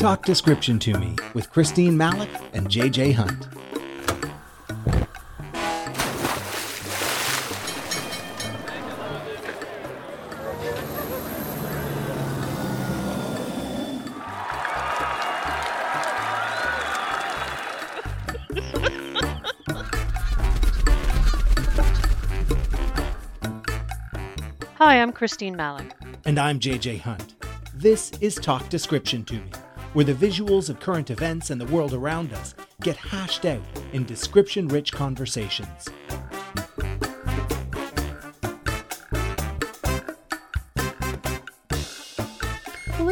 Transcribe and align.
Talk 0.00 0.24
Description 0.24 0.78
to 0.78 0.98
Me 0.98 1.14
with 1.34 1.50
Christine 1.50 1.94
Malik 1.94 2.30
and 2.54 2.68
JJ 2.68 3.12
Hunt. 3.12 3.46
Hi, 24.76 25.02
I'm 25.02 25.12
Christine 25.12 25.54
Malik. 25.56 25.92
And 26.24 26.38
I'm 26.38 26.58
JJ 26.58 27.02
Hunt. 27.02 27.34
This 27.74 28.12
is 28.20 28.34
Talk 28.36 28.68
Description 28.70 29.24
to 29.24 29.34
Me, 29.34 29.50
where 29.92 30.04
the 30.04 30.14
visuals 30.14 30.70
of 30.70 30.80
current 30.80 31.10
events 31.10 31.50
and 31.50 31.60
the 31.60 31.66
world 31.66 31.92
around 31.92 32.32
us 32.32 32.54
get 32.80 32.96
hashed 32.96 33.44
out 33.44 33.62
in 33.92 34.04
description 34.04 34.68
rich 34.68 34.92
conversations. 34.92 35.88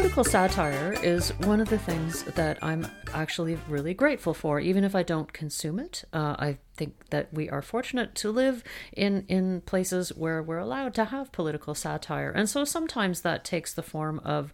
Political 0.09 0.31
satire 0.31 0.93
is 1.03 1.29
one 1.41 1.61
of 1.61 1.69
the 1.69 1.77
things 1.77 2.23
that 2.23 2.57
I'm 2.63 2.87
actually 3.13 3.59
really 3.69 3.93
grateful 3.93 4.33
for, 4.33 4.59
even 4.59 4.83
if 4.83 4.95
I 4.95 5.03
don't 5.03 5.31
consume 5.31 5.77
it. 5.77 6.03
Uh, 6.11 6.35
I 6.39 6.57
think 6.75 7.09
that 7.11 7.31
we 7.31 7.47
are 7.47 7.61
fortunate 7.61 8.15
to 8.15 8.31
live 8.31 8.63
in 8.91 9.23
in 9.27 9.61
places 9.61 10.09
where 10.09 10.41
we're 10.41 10.57
allowed 10.57 10.95
to 10.95 11.05
have 11.05 11.31
political 11.31 11.75
satire, 11.75 12.31
and 12.31 12.49
so 12.49 12.65
sometimes 12.65 13.21
that 13.21 13.45
takes 13.45 13.71
the 13.71 13.83
form 13.83 14.19
of 14.25 14.51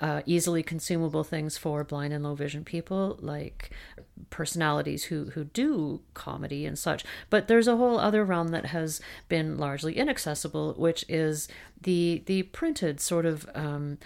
uh, 0.00 0.22
easily 0.24 0.62
consumable 0.62 1.22
things 1.22 1.58
for 1.58 1.84
blind 1.84 2.14
and 2.14 2.24
low 2.24 2.34
vision 2.34 2.64
people, 2.64 3.18
like 3.20 3.70
personalities 4.30 5.04
who 5.04 5.26
who 5.34 5.44
do 5.44 6.00
comedy 6.14 6.64
and 6.64 6.78
such. 6.78 7.04
But 7.28 7.46
there's 7.46 7.68
a 7.68 7.76
whole 7.76 7.98
other 7.98 8.24
realm 8.24 8.48
that 8.48 8.66
has 8.66 9.02
been 9.28 9.58
largely 9.58 9.98
inaccessible, 9.98 10.74
which 10.78 11.04
is 11.10 11.46
the 11.78 12.22
the 12.24 12.44
printed 12.44 13.00
sort 13.00 13.26
of. 13.26 13.46
Um, 13.54 13.98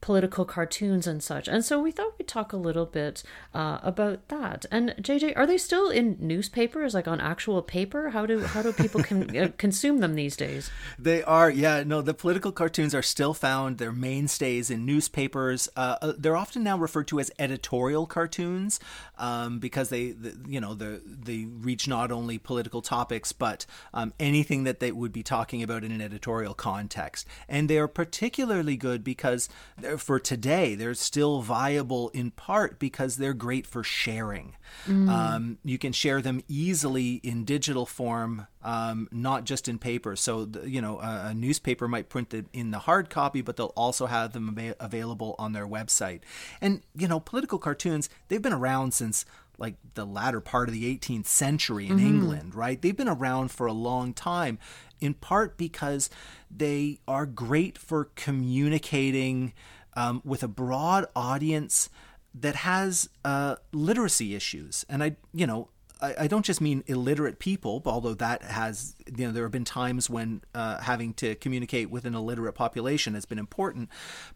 political 0.00 0.44
cartoons 0.44 1.06
and 1.06 1.22
such. 1.22 1.48
And 1.48 1.64
so 1.64 1.80
we 1.80 1.90
thought 1.90 2.14
we'd 2.18 2.28
talk 2.28 2.52
a 2.52 2.56
little 2.56 2.86
bit 2.86 3.22
uh, 3.54 3.78
about 3.82 4.28
that. 4.28 4.64
And 4.70 4.94
JJ, 5.00 5.36
are 5.36 5.46
they 5.46 5.58
still 5.58 5.90
in 5.90 6.16
newspapers, 6.20 6.94
like 6.94 7.08
on 7.08 7.20
actual 7.20 7.62
paper? 7.62 8.10
How 8.10 8.24
do 8.24 8.40
how 8.40 8.62
do 8.62 8.72
people 8.72 9.02
con- 9.02 9.36
uh, 9.36 9.50
consume 9.58 9.98
them 9.98 10.14
these 10.14 10.36
days? 10.36 10.70
They 10.98 11.22
are, 11.22 11.50
yeah. 11.50 11.82
No, 11.84 12.00
the 12.02 12.14
political 12.14 12.52
cartoons 12.52 12.94
are 12.94 13.02
still 13.02 13.34
found. 13.34 13.78
They're 13.78 13.92
mainstays 13.92 14.70
in 14.70 14.86
newspapers. 14.86 15.68
Uh, 15.76 15.96
uh 16.00 16.12
they're 16.16 16.36
often 16.36 16.62
now 16.62 16.78
referred 16.78 17.08
to 17.08 17.20
as 17.20 17.30
editorial 17.38 18.06
cartoons 18.06 18.80
um, 19.18 19.58
because 19.58 19.88
they, 19.88 20.12
the, 20.12 20.36
you 20.46 20.60
know, 20.60 20.74
the, 20.74 21.02
they 21.04 21.44
reach 21.44 21.88
not 21.88 22.12
only 22.12 22.38
political 22.38 22.82
topics 22.82 23.32
but 23.32 23.66
um, 23.92 24.12
anything 24.20 24.64
that 24.64 24.80
they 24.80 24.92
would 24.92 25.12
be 25.12 25.22
talking 25.22 25.62
about 25.62 25.84
in 25.84 25.92
an 25.92 26.00
editorial 26.00 26.54
context. 26.54 27.26
And 27.48 27.68
they 27.68 27.78
are 27.78 27.88
particularly 27.88 28.76
good 28.76 29.02
because 29.04 29.48
for 29.96 30.20
today, 30.20 30.74
they're 30.74 30.94
still 30.94 31.40
viable 31.40 32.10
in 32.10 32.30
part 32.30 32.78
because 32.78 33.16
they're 33.16 33.34
great 33.34 33.66
for 33.66 33.82
sharing. 33.82 34.56
Mm. 34.86 35.08
Um, 35.08 35.58
you 35.64 35.78
can 35.78 35.92
share 35.92 36.20
them 36.20 36.42
easily 36.48 37.14
in 37.22 37.44
digital 37.44 37.86
form, 37.86 38.46
um, 38.62 39.08
not 39.10 39.44
just 39.44 39.68
in 39.68 39.78
paper. 39.78 40.16
So, 40.16 40.44
the, 40.44 40.68
you 40.68 40.80
know, 40.80 40.98
a, 41.00 41.28
a, 41.28 41.34
newspaper 41.34 41.88
might 41.88 42.08
print 42.08 42.34
it 42.34 42.46
in 42.52 42.70
the 42.70 42.80
hard 42.80 43.08
copy, 43.08 43.40
but 43.40 43.56
they'll 43.56 43.72
also 43.76 44.06
have 44.06 44.32
them 44.32 44.54
av- 44.58 44.74
available 44.80 45.34
on 45.38 45.52
their 45.52 45.66
website. 45.66 46.20
And, 46.60 46.82
you 46.94 47.08
know, 47.08 47.20
political 47.20 47.58
cartoons, 47.58 48.10
they've 48.28 48.42
been 48.42 48.52
around 48.52 48.92
since 48.92 49.24
like 49.58 49.74
the 49.94 50.06
latter 50.06 50.40
part 50.40 50.68
of 50.68 50.74
the 50.74 50.96
18th 50.96 51.26
century 51.26 51.88
in 51.88 51.96
mm-hmm. 51.96 52.06
England, 52.06 52.54
right? 52.54 52.80
They've 52.80 52.96
been 52.96 53.08
around 53.08 53.50
for 53.50 53.66
a 53.66 53.72
long 53.72 54.14
time, 54.14 54.58
in 55.00 55.14
part 55.14 55.58
because 55.58 56.08
they 56.50 57.00
are 57.08 57.26
great 57.26 57.76
for 57.76 58.10
communicating 58.14 59.52
um, 59.94 60.22
with 60.24 60.42
a 60.42 60.48
broad 60.48 61.06
audience 61.14 61.88
that 62.34 62.56
has 62.56 63.08
uh, 63.24 63.56
literacy 63.72 64.34
issues. 64.34 64.84
And 64.88 65.02
I, 65.02 65.16
you 65.32 65.46
know, 65.46 65.68
I, 66.00 66.14
I, 66.20 66.26
don't 66.26 66.44
just 66.44 66.60
mean 66.60 66.84
illiterate 66.86 67.38
people, 67.38 67.82
although 67.84 68.14
that 68.14 68.42
has, 68.42 68.94
you 69.16 69.26
know, 69.26 69.32
there 69.32 69.42
have 69.42 69.52
been 69.52 69.64
times 69.64 70.08
when 70.08 70.42
uh, 70.54 70.78
having 70.80 71.14
to 71.14 71.34
communicate 71.36 71.90
with 71.90 72.04
an 72.04 72.14
illiterate 72.14 72.54
population 72.54 73.14
has 73.14 73.24
been 73.24 73.38
important, 73.38 73.88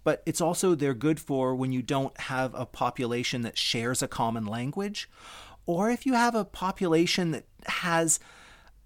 but 0.02 0.22
it's 0.26 0.40
also 0.40 0.74
they're 0.74 0.94
good 0.94 1.20
for 1.20 1.54
when 1.54 1.72
you 1.72 1.82
don't 1.82 2.18
have 2.22 2.54
a 2.54 2.66
population 2.66 3.42
that 3.42 3.56
shares 3.56 4.02
a 4.02 4.08
common 4.08 4.46
language, 4.46 5.08
or 5.66 5.90
if 5.90 6.06
you 6.06 6.14
have 6.14 6.34
a 6.34 6.44
population 6.44 7.30
that 7.30 7.44
has 7.66 8.18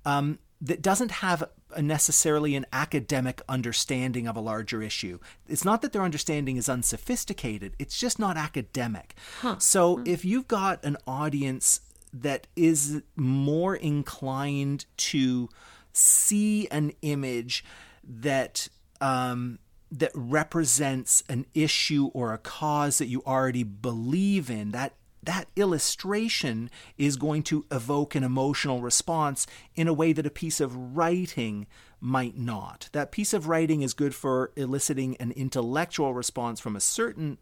um, 0.04 0.38
that 0.60 0.82
doesn't 0.82 1.10
have 1.10 1.44
a 1.74 1.82
necessarily 1.82 2.54
an 2.54 2.66
academic 2.72 3.42
understanding 3.48 4.26
of 4.26 4.36
a 4.36 4.40
larger 4.40 4.82
issue. 4.82 5.18
It's 5.48 5.64
not 5.64 5.82
that 5.82 5.92
their 5.92 6.02
understanding 6.02 6.56
is 6.56 6.68
unsophisticated, 6.68 7.74
it's 7.78 7.98
just 7.98 8.18
not 8.18 8.36
academic. 8.36 9.14
Huh. 9.40 9.58
So 9.58 10.02
if 10.06 10.24
you've 10.24 10.48
got 10.48 10.82
an 10.84 10.96
audience 11.06 11.80
that 12.12 12.46
is 12.56 13.02
more 13.16 13.76
inclined 13.76 14.86
to 14.96 15.48
see 15.92 16.68
an 16.68 16.92
image 17.02 17.64
that 18.02 18.68
um, 19.00 19.58
that 19.90 20.10
represents 20.14 21.22
an 21.28 21.46
issue 21.54 22.10
or 22.12 22.32
a 22.32 22.38
cause 22.38 22.98
that 22.98 23.06
you 23.06 23.22
already 23.26 23.62
believe 23.62 24.50
in, 24.50 24.70
that 24.72 24.94
that 25.26 25.48
illustration 25.56 26.70
is 26.96 27.16
going 27.16 27.42
to 27.44 27.66
evoke 27.70 28.14
an 28.14 28.24
emotional 28.24 28.80
response 28.80 29.46
in 29.74 29.88
a 29.88 29.92
way 29.92 30.12
that 30.12 30.26
a 30.26 30.30
piece 30.30 30.60
of 30.60 30.96
writing 30.96 31.66
might 32.00 32.36
not. 32.36 32.88
That 32.92 33.12
piece 33.12 33.32
of 33.32 33.48
writing 33.48 33.82
is 33.82 33.94
good 33.94 34.14
for 34.14 34.52
eliciting 34.56 35.16
an 35.16 35.32
intellectual 35.32 36.14
response 36.14 36.60
from 36.60 36.76
a 36.76 36.80
certain 36.80 37.38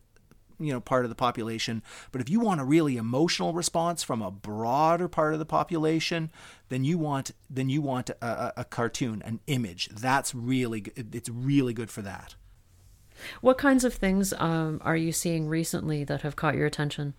you 0.61 0.73
know 0.73 0.81
part 0.81 1.05
of 1.05 1.09
the 1.09 1.17
population 1.17 1.83
but 2.13 2.21
if 2.21 2.31
you 2.31 2.39
want 2.39 2.61
a 2.61 2.65
really 2.65 2.97
emotional 2.97 3.53
response 3.53 4.05
from 4.05 4.23
a 4.23 4.31
broader 4.31 5.09
part 5.09 5.33
of 5.33 5.41
the 5.41 5.45
population 5.45 6.31
then 6.69 6.85
you 6.85 6.97
want 6.97 7.33
then 7.51 7.69
you 7.69 7.83
want 7.83 8.09
a, 8.11 8.53
a 8.61 8.65
cartoon 8.65 9.21
an 9.25 9.41
image. 9.47 9.89
That's 9.89 10.35
really 10.35 10.85
it's 10.97 11.29
really 11.29 11.75
good 11.75 11.91
for 11.91 12.03
that. 12.03 12.37
What 13.41 13.59
kinds 13.59 13.85
of 13.85 13.95
things 13.95 14.33
um, 14.39 14.81
are 14.85 14.97
you 14.97 15.13
seeing 15.13 15.49
recently 15.49 16.05
that 16.05 16.23
have 16.23 16.37
caught 16.37 16.57
your 16.57 16.67
attention 16.67 17.15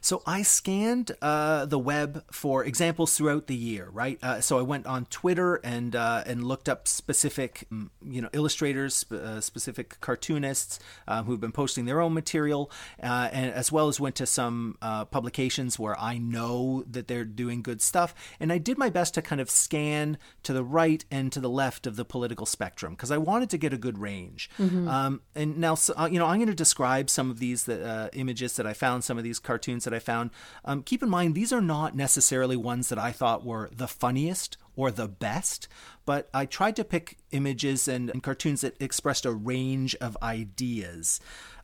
so 0.00 0.22
I 0.26 0.42
scanned 0.42 1.12
uh, 1.22 1.66
the 1.66 1.78
web 1.78 2.24
for 2.30 2.64
examples 2.64 3.16
throughout 3.16 3.46
the 3.46 3.54
year, 3.54 3.88
right? 3.92 4.18
Uh, 4.22 4.40
so 4.40 4.58
I 4.58 4.62
went 4.62 4.86
on 4.86 5.06
Twitter 5.06 5.56
and 5.56 5.94
uh, 5.94 6.22
and 6.26 6.44
looked 6.44 6.68
up 6.68 6.88
specific, 6.88 7.64
mm, 7.72 7.90
you 8.04 8.20
know, 8.20 8.28
illustrators, 8.32 9.04
uh, 9.10 9.40
specific 9.40 10.00
cartoonists 10.00 10.78
uh, 11.06 11.22
who've 11.22 11.40
been 11.40 11.52
posting 11.52 11.84
their 11.84 12.00
own 12.00 12.14
material, 12.14 12.70
uh, 13.02 13.28
and 13.32 13.52
as 13.52 13.72
well 13.72 13.88
as 13.88 14.00
went 14.00 14.14
to 14.16 14.26
some 14.26 14.76
publications 15.10 15.78
where 15.78 15.98
I 15.98 16.18
know 16.18 16.84
that 16.90 17.08
they're 17.08 17.24
doing 17.24 17.62
good 17.62 17.82
stuff. 17.82 18.14
And 18.40 18.52
I 18.52 18.58
did 18.58 18.78
my 18.78 18.90
best 18.90 19.14
to 19.14 19.22
kind 19.22 19.40
of 19.40 19.50
scan 19.50 20.18
to 20.42 20.52
the 20.52 20.64
right 20.64 21.04
and 21.10 21.32
to 21.32 21.40
the 21.40 21.50
left 21.50 21.86
of 21.86 21.96
the 21.96 22.04
political 22.04 22.46
spectrum 22.46 22.94
because 22.94 23.10
I 23.10 23.18
wanted 23.18 23.50
to 23.50 23.58
get 23.58 23.72
a 23.72 23.78
good 23.78 23.98
range. 23.98 24.50
Mm-hmm. 24.58 24.88
Um, 24.88 25.20
and 25.34 25.58
now, 25.58 25.74
so, 25.74 26.06
you 26.06 26.18
know, 26.18 26.26
I'm 26.26 26.38
going 26.38 26.48
to 26.48 26.54
describe 26.54 27.10
some 27.10 27.30
of 27.30 27.38
these 27.38 27.64
the, 27.64 28.10
images 28.12 28.56
that 28.56 28.66
I 28.66 28.72
found, 28.72 29.04
some 29.04 29.18
of 29.18 29.24
these 29.24 29.38
cartoons 29.38 29.77
that 29.84 29.94
I 29.94 29.98
found. 29.98 30.30
Um, 30.64 30.82
keep 30.82 31.02
in 31.02 31.08
mind, 31.08 31.34
these 31.34 31.52
are 31.52 31.60
not 31.60 31.96
necessarily 31.96 32.56
ones 32.56 32.88
that 32.88 32.98
I 32.98 33.12
thought 33.12 33.44
were 33.44 33.70
the 33.74 33.88
funniest 33.88 34.56
or 34.76 34.90
the 34.90 35.08
best, 35.08 35.68
but 36.06 36.28
I 36.32 36.46
tried 36.46 36.76
to 36.76 36.84
pick 36.84 37.18
images 37.32 37.88
and, 37.88 38.10
and 38.10 38.22
cartoons 38.22 38.60
that 38.60 38.80
expressed 38.80 39.26
a 39.26 39.32
range 39.32 39.94
of 39.96 40.16
ideas 40.22 41.20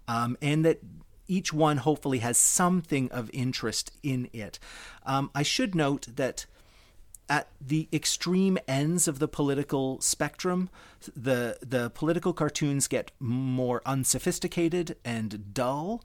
um, 0.08 0.36
and 0.42 0.64
that 0.64 0.80
each 1.26 1.52
one 1.52 1.78
hopefully 1.78 2.18
has 2.18 2.36
something 2.36 3.10
of 3.10 3.30
interest 3.32 3.92
in 4.02 4.28
it. 4.32 4.58
Um, 5.06 5.30
I 5.34 5.42
should 5.42 5.74
note 5.74 6.06
that 6.16 6.46
at 7.28 7.48
the 7.60 7.88
extreme 7.92 8.58
ends 8.68 9.08
of 9.08 9.18
the 9.18 9.28
political 9.28 10.00
spectrum, 10.00 10.68
the 11.16 11.56
the 11.66 11.90
political 11.90 12.32
cartoons 12.32 12.86
get 12.86 13.12
more 13.18 13.80
unsophisticated 13.86 14.96
and 15.04 15.54
dull, 15.54 16.04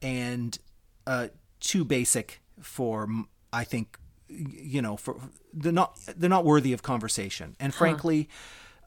and 0.00 0.58
uh, 1.06 1.28
too 1.60 1.84
basic 1.84 2.40
for 2.60 3.08
I 3.52 3.64
think 3.64 3.98
you 4.28 4.82
know 4.82 4.96
for 4.96 5.16
they're 5.52 5.72
not 5.72 5.98
they're 6.16 6.30
not 6.30 6.44
worthy 6.44 6.72
of 6.72 6.82
conversation 6.82 7.56
and 7.60 7.74
frankly 7.74 8.28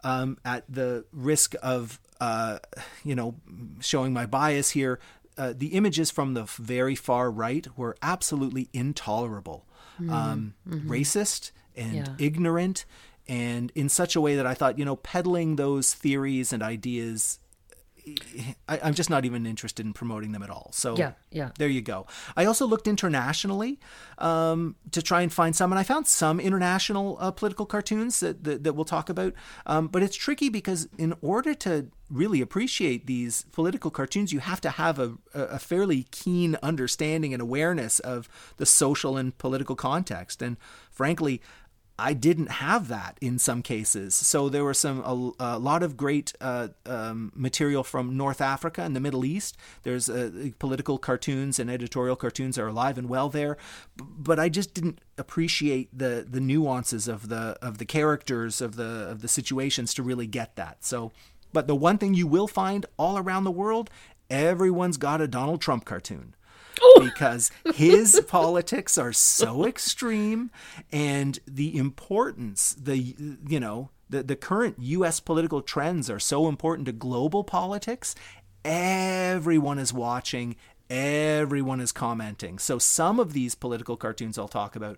huh. 0.04 0.10
um, 0.10 0.38
at 0.44 0.64
the 0.68 1.06
risk 1.12 1.54
of 1.62 2.00
uh, 2.20 2.60
you 3.04 3.16
know 3.16 3.36
showing 3.80 4.14
my 4.14 4.26
bias 4.26 4.72
here 4.72 5.00
uh, 5.38 5.54
the 5.56 5.68
images 5.68 6.10
from 6.10 6.34
the 6.34 6.44
very 6.44 6.96
far 6.96 7.30
right 7.30 7.68
were 7.78 7.96
absolutely 8.02 8.70
intolerable 8.74 9.66
mm-hmm. 10.02 10.12
Um, 10.12 10.54
mm-hmm. 10.68 10.92
racist 10.92 11.52
and 11.76 11.96
yeah. 11.96 12.16
ignorant 12.18 12.86
and 13.28 13.72
in 13.76 13.90
such 13.90 14.16
a 14.16 14.22
way 14.22 14.36
that 14.36 14.46
I 14.46 14.54
thought 14.54 14.80
you 14.80 14.86
know 14.86 14.96
peddling 14.96 15.56
those 15.56 15.94
theories 15.94 16.52
and 16.52 16.64
ideas 16.64 17.40
I, 18.68 18.80
I'm 18.84 18.94
just 18.94 19.10
not 19.10 19.26
even 19.26 19.46
interested 19.46 19.86
in 19.86 19.94
promoting 19.94 20.32
them 20.32 20.44
at 20.44 20.50
all. 20.50 20.70
So 20.74 20.98
Yeah, 20.98 21.14
yeah. 21.32 21.52
there 21.58 21.68
you 21.68 21.82
go. 21.82 22.08
I 22.36 22.46
also 22.46 22.66
looked 22.66 22.88
internationally 22.88 23.80
um, 24.18 24.76
to 24.92 25.02
try 25.02 25.22
and 25.22 25.32
find 25.32 25.56
some, 25.56 25.72
and 25.72 25.80
I 25.80 25.84
found 25.84 26.08
some 26.08 26.40
international 26.40 27.18
uh, 27.20 27.32
political 27.32 27.66
cartoons 27.66 28.20
that, 28.20 28.44
that, 28.44 28.64
that 28.64 28.74
we'll 28.74 28.86
talk 28.86 29.10
about. 29.10 29.34
Um, 29.66 29.88
but 29.88 30.04
it's 30.04 30.16
tricky 30.16 30.50
because 30.50 30.88
in 30.98 31.14
order 31.22 31.54
to 31.56 31.88
really 32.10 32.42
appreciate 32.42 33.06
these 33.06 33.44
political 33.52 33.92
cartoons, 33.92 34.32
you 34.32 34.40
have 34.40 34.62
to 34.62 34.70
have 34.70 35.00
a, 35.00 35.18
a 35.34 35.60
fairly 35.60 36.04
keen 36.12 36.58
understanding 36.64 37.34
and 37.34 37.42
awareness 37.42 38.00
of 38.00 38.30
the 38.58 38.66
social 38.66 39.18
and 39.18 39.38
political 39.38 39.76
context. 39.76 40.42
And 40.42 40.58
frankly, 40.90 41.42
I 42.00 42.14
didn't 42.14 42.52
have 42.52 42.90
that 42.90 43.18
in 43.22 43.40
some 43.40 43.64
cases. 43.64 44.14
So 44.14 44.50
there 44.50 44.64
were 44.64 44.76
some 44.76 45.00
a, 45.00 45.56
a 45.56 45.60
lot 45.60 45.82
of 45.82 45.98
great 45.98 46.34
uh, 46.40 46.68
um, 46.86 47.32
material 47.36 47.84
from 47.84 48.16
North 48.16 48.40
Africa 48.40 48.84
and 48.84 48.96
the 48.96 49.00
Middle 49.00 49.26
East. 49.26 49.58
There's 49.82 50.08
uh, 50.08 50.50
political 50.60 51.00
cartoons 51.00 51.58
and 51.58 51.72
editorial 51.72 52.16
cartoons 52.16 52.60
are 52.60 52.68
alive 52.68 53.00
and 53.00 53.10
well 53.10 53.30
there, 53.30 53.58
but 53.98 54.40
I 54.40 54.48
just 54.48 54.76
didn't 54.76 55.02
appreciate 55.18 55.90
the 55.98 56.26
the 56.30 56.42
nuances 56.42 57.08
of 57.08 57.30
the 57.30 57.58
of 57.64 57.80
the 57.80 57.86
characters 57.86 58.62
of 58.62 58.76
the 58.76 59.08
of 59.10 59.22
the 59.22 59.28
situations 59.28 59.96
to 59.96 60.04
really 60.04 60.28
get 60.28 60.56
that. 60.56 60.86
So, 60.86 61.12
but 61.52 61.66
the 61.66 61.76
one 61.76 61.98
thing 61.98 62.14
you 62.14 62.28
will 62.28 62.48
find 62.48 62.86
all 62.98 63.18
around 63.18 63.44
the 63.46 63.52
world, 63.52 63.90
everyone's 64.30 64.98
got 64.98 65.20
a 65.20 65.28
Donald 65.28 65.62
Trump 65.62 65.86
cartoon 65.86 66.36
because 67.00 67.52
his 67.74 68.22
politics 68.28 68.98
are 68.98 69.14
so 69.14 69.66
extreme 69.66 70.52
and 70.92 71.40
the 71.48 71.78
importance 71.78 72.76
the 72.80 73.16
you 73.48 73.60
know 73.60 73.90
the, 74.10 74.24
the 74.24 74.36
current 74.36 74.78
US 74.80 75.20
political 75.20 75.62
trends 75.62 76.10
are 76.10 76.20
so 76.20 76.48
important 76.48 76.86
to 76.86 76.92
global 76.92 77.44
politics 77.44 78.16
everyone 78.64 79.80
is 79.80 79.94
watching 79.94 80.56
everyone 80.90 81.82
is 81.82 81.92
commenting. 81.92 82.60
So 82.60 82.80
some 82.80 83.20
of 83.20 83.34
these 83.34 83.56
political 83.56 83.98
cartoons 83.98 84.38
I'll 84.38 84.48
talk 84.48 84.76
about 84.76 84.98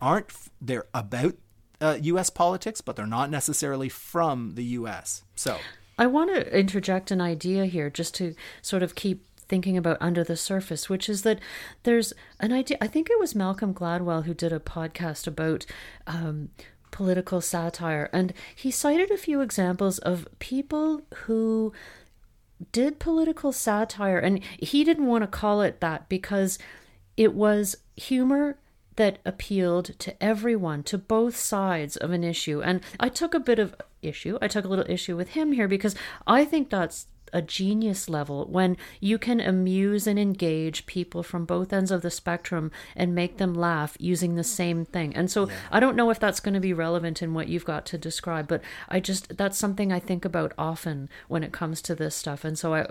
aren't 0.00 0.30
they're 0.60 0.86
about 0.92 1.36
uh, 1.80 1.98
US 2.02 2.30
politics 2.30 2.80
but 2.80 2.96
they're 2.96 3.06
not 3.06 3.30
necessarily 3.30 3.88
from 3.88 4.54
the 4.54 4.64
US 4.64 5.22
so 5.34 5.58
I 5.98 6.06
want 6.06 6.34
to 6.34 6.58
interject 6.58 7.10
an 7.10 7.20
idea 7.20 7.66
here 7.66 7.90
just 7.90 8.14
to 8.16 8.34
sort 8.62 8.82
of 8.82 8.94
keep 8.94 9.24
thinking 9.54 9.76
about 9.76 9.96
under 10.00 10.24
the 10.24 10.36
surface, 10.36 10.88
which 10.88 11.08
is 11.08 11.22
that 11.22 11.38
there's 11.84 12.12
an 12.40 12.52
idea. 12.52 12.76
I 12.80 12.88
think 12.88 13.08
it 13.08 13.20
was 13.20 13.36
Malcolm 13.36 13.72
Gladwell 13.72 14.24
who 14.24 14.34
did 14.34 14.52
a 14.52 14.58
podcast 14.58 15.28
about 15.28 15.64
um, 16.08 16.48
political 16.90 17.40
satire, 17.40 18.10
and 18.12 18.34
he 18.52 18.72
cited 18.72 19.12
a 19.12 19.16
few 19.16 19.42
examples 19.42 20.00
of 20.00 20.26
people 20.40 21.02
who 21.26 21.72
did 22.72 22.98
political 22.98 23.52
satire, 23.52 24.18
and 24.18 24.42
he 24.58 24.82
didn't 24.82 25.06
want 25.06 25.22
to 25.22 25.28
call 25.28 25.60
it 25.60 25.80
that 25.80 26.08
because 26.08 26.58
it 27.16 27.32
was 27.32 27.76
humor 27.96 28.58
that 28.96 29.20
appealed 29.24 29.96
to 30.00 30.20
everyone, 30.20 30.82
to 30.82 30.98
both 30.98 31.36
sides 31.36 31.96
of 31.96 32.10
an 32.10 32.24
issue. 32.24 32.60
And 32.60 32.80
I 32.98 33.08
took 33.08 33.34
a 33.34 33.38
bit 33.40 33.60
of 33.60 33.76
issue, 34.02 34.36
I 34.42 34.48
took 34.48 34.64
a 34.64 34.68
little 34.68 34.90
issue 34.90 35.16
with 35.16 35.28
him 35.28 35.52
here 35.52 35.68
because 35.68 35.94
I 36.26 36.44
think 36.44 36.70
that's 36.70 37.06
a 37.34 37.42
genius 37.42 38.08
level 38.08 38.46
when 38.46 38.76
you 39.00 39.18
can 39.18 39.40
amuse 39.40 40.06
and 40.06 40.18
engage 40.18 40.86
people 40.86 41.22
from 41.22 41.44
both 41.44 41.72
ends 41.72 41.90
of 41.90 42.00
the 42.00 42.10
spectrum 42.10 42.70
and 42.94 43.14
make 43.14 43.38
them 43.38 43.52
laugh 43.52 43.96
using 43.98 44.36
the 44.36 44.44
same 44.44 44.84
thing. 44.84 45.14
And 45.14 45.30
so 45.30 45.48
yeah. 45.48 45.54
I 45.72 45.80
don't 45.80 45.96
know 45.96 46.10
if 46.10 46.20
that's 46.20 46.40
going 46.40 46.54
to 46.54 46.60
be 46.60 46.72
relevant 46.72 47.20
in 47.20 47.34
what 47.34 47.48
you've 47.48 47.64
got 47.64 47.84
to 47.86 47.98
describe, 47.98 48.46
but 48.46 48.62
I 48.88 49.00
just 49.00 49.36
that's 49.36 49.58
something 49.58 49.92
I 49.92 49.98
think 49.98 50.24
about 50.24 50.52
often 50.56 51.08
when 51.26 51.42
it 51.42 51.52
comes 51.52 51.82
to 51.82 51.94
this 51.94 52.14
stuff. 52.14 52.44
And 52.44 52.56
so 52.56 52.72
I, 52.72 52.86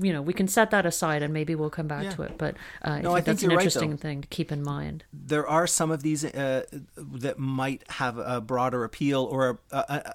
you 0.00 0.12
know, 0.12 0.20
we 0.20 0.34
can 0.34 0.46
set 0.46 0.70
that 0.70 0.84
aside 0.84 1.22
and 1.22 1.32
maybe 1.32 1.54
we'll 1.54 1.70
come 1.70 1.88
back 1.88 2.04
yeah. 2.04 2.10
to 2.10 2.22
it. 2.22 2.36
But 2.36 2.56
uh, 2.82 2.98
no, 2.98 2.98
I, 2.98 3.00
think 3.00 3.06
I 3.06 3.14
think 3.14 3.24
that's 3.24 3.42
an 3.42 3.50
interesting 3.52 3.90
right, 3.92 4.00
thing 4.00 4.20
to 4.20 4.28
keep 4.28 4.52
in 4.52 4.62
mind. 4.62 5.04
There 5.12 5.48
are 5.48 5.66
some 5.66 5.90
of 5.90 6.02
these 6.02 6.24
uh, 6.24 6.64
that 6.96 7.38
might 7.38 7.84
have 7.92 8.18
a 8.18 8.42
broader 8.42 8.84
appeal 8.84 9.24
or 9.24 9.60
a, 9.70 9.76
a, 9.76 9.78
a, 9.78 10.14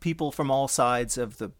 people 0.00 0.30
from 0.30 0.50
all 0.50 0.68
sides 0.68 1.16
of 1.16 1.38
the 1.38 1.50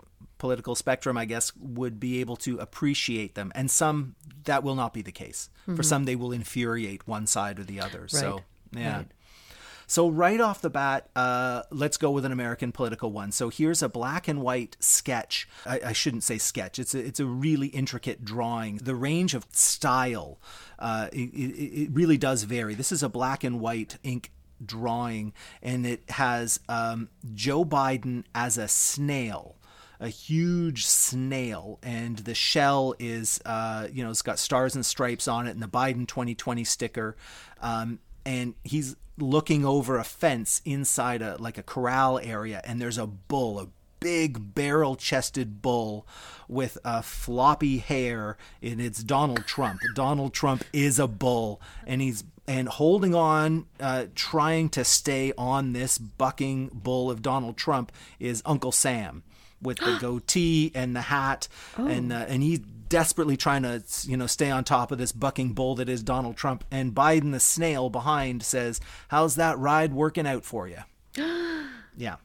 political 0.44 0.74
spectrum, 0.74 1.16
I 1.16 1.24
guess, 1.24 1.56
would 1.56 1.98
be 1.98 2.20
able 2.20 2.36
to 2.36 2.58
appreciate 2.58 3.34
them. 3.34 3.50
And 3.54 3.70
some, 3.70 4.14
that 4.44 4.62
will 4.62 4.74
not 4.74 4.92
be 4.92 5.00
the 5.00 5.10
case. 5.10 5.48
Mm-hmm. 5.62 5.76
For 5.76 5.82
some, 5.82 6.04
they 6.04 6.16
will 6.16 6.32
infuriate 6.32 7.08
one 7.08 7.26
side 7.26 7.58
or 7.58 7.64
the 7.64 7.80
other. 7.80 8.02
Right. 8.02 8.10
So, 8.10 8.42
yeah. 8.70 8.96
Right. 8.98 9.06
So, 9.86 10.10
right 10.10 10.38
off 10.42 10.60
the 10.60 10.68
bat, 10.68 11.08
uh, 11.16 11.62
let's 11.70 11.96
go 11.96 12.10
with 12.10 12.26
an 12.26 12.32
American 12.32 12.72
political 12.72 13.10
one. 13.10 13.32
So, 13.32 13.48
here's 13.48 13.82
a 13.82 13.88
black 13.88 14.28
and 14.28 14.42
white 14.42 14.76
sketch. 14.80 15.48
I, 15.64 15.80
I 15.86 15.92
shouldn't 15.94 16.24
say 16.24 16.36
sketch, 16.36 16.78
it's 16.78 16.94
a, 16.94 16.98
it's 16.98 17.20
a 17.20 17.26
really 17.26 17.68
intricate 17.68 18.22
drawing. 18.22 18.76
The 18.76 18.94
range 18.94 19.32
of 19.32 19.46
style, 19.50 20.38
uh, 20.78 21.08
it, 21.10 21.30
it, 21.32 21.84
it 21.84 21.88
really 21.90 22.18
does 22.18 22.42
vary. 22.42 22.74
This 22.74 22.92
is 22.92 23.02
a 23.02 23.08
black 23.08 23.44
and 23.44 23.60
white 23.60 23.96
ink 24.02 24.30
drawing, 24.62 25.32
and 25.62 25.86
it 25.86 26.02
has 26.10 26.60
um, 26.68 27.08
Joe 27.32 27.64
Biden 27.64 28.24
as 28.34 28.58
a 28.58 28.68
snail 28.68 29.56
a 30.04 30.08
huge 30.08 30.84
snail, 30.84 31.78
and 31.82 32.18
the 32.18 32.34
shell 32.34 32.94
is, 32.98 33.40
uh, 33.46 33.88
you 33.90 34.04
know, 34.04 34.10
it's 34.10 34.20
got 34.20 34.38
stars 34.38 34.74
and 34.74 34.84
stripes 34.84 35.26
on 35.26 35.46
it, 35.46 35.52
and 35.52 35.62
the 35.62 35.66
Biden 35.66 36.06
2020 36.06 36.62
sticker. 36.62 37.16
Um, 37.62 38.00
and 38.26 38.54
he's 38.64 38.96
looking 39.16 39.64
over 39.64 39.96
a 39.96 40.04
fence 40.04 40.60
inside 40.66 41.22
a 41.22 41.36
like 41.38 41.56
a 41.56 41.62
corral 41.62 42.18
area, 42.18 42.60
and 42.64 42.82
there's 42.82 42.98
a 42.98 43.06
bull, 43.06 43.58
a 43.58 43.68
big 43.98 44.54
barrel 44.54 44.94
chested 44.94 45.62
bull 45.62 46.06
with 46.48 46.76
a 46.84 47.02
floppy 47.02 47.78
hair 47.78 48.36
and 48.60 48.78
it's 48.78 49.02
Donald 49.02 49.46
Trump. 49.46 49.80
Donald 49.94 50.34
Trump 50.34 50.62
is 50.74 50.98
a 50.98 51.08
bull 51.08 51.58
and 51.86 52.02
he's 52.02 52.22
and 52.46 52.68
holding 52.68 53.14
on 53.14 53.64
uh, 53.80 54.04
trying 54.14 54.68
to 54.68 54.84
stay 54.84 55.32
on 55.38 55.72
this 55.72 55.96
bucking 55.96 56.70
bull 56.74 57.10
of 57.10 57.22
Donald 57.22 57.56
Trump 57.56 57.90
is 58.20 58.42
Uncle 58.44 58.72
Sam 58.72 59.22
with 59.64 59.78
the 59.78 59.98
goatee 60.00 60.70
and 60.74 60.94
the 60.94 61.00
hat, 61.00 61.48
oh. 61.78 61.86
and 61.86 62.12
uh, 62.12 62.26
and 62.28 62.42
he's 62.42 62.60
desperately 62.60 63.36
trying 63.36 63.62
to 63.62 63.82
you 64.04 64.16
know 64.16 64.26
stay 64.26 64.50
on 64.50 64.62
top 64.62 64.92
of 64.92 64.98
this 64.98 65.10
bucking 65.10 65.52
bull 65.52 65.74
that 65.76 65.88
is 65.88 66.02
Donald 66.02 66.36
Trump. 66.36 66.64
And 66.70 66.94
Biden 66.94 67.32
the 67.32 67.40
snail 67.40 67.90
behind 67.90 68.42
says, 68.42 68.80
"How's 69.08 69.34
that 69.36 69.58
ride 69.58 69.92
working 69.92 70.26
out 70.26 70.44
for 70.44 70.68
you?" 70.68 70.78
yeah. 71.96 72.16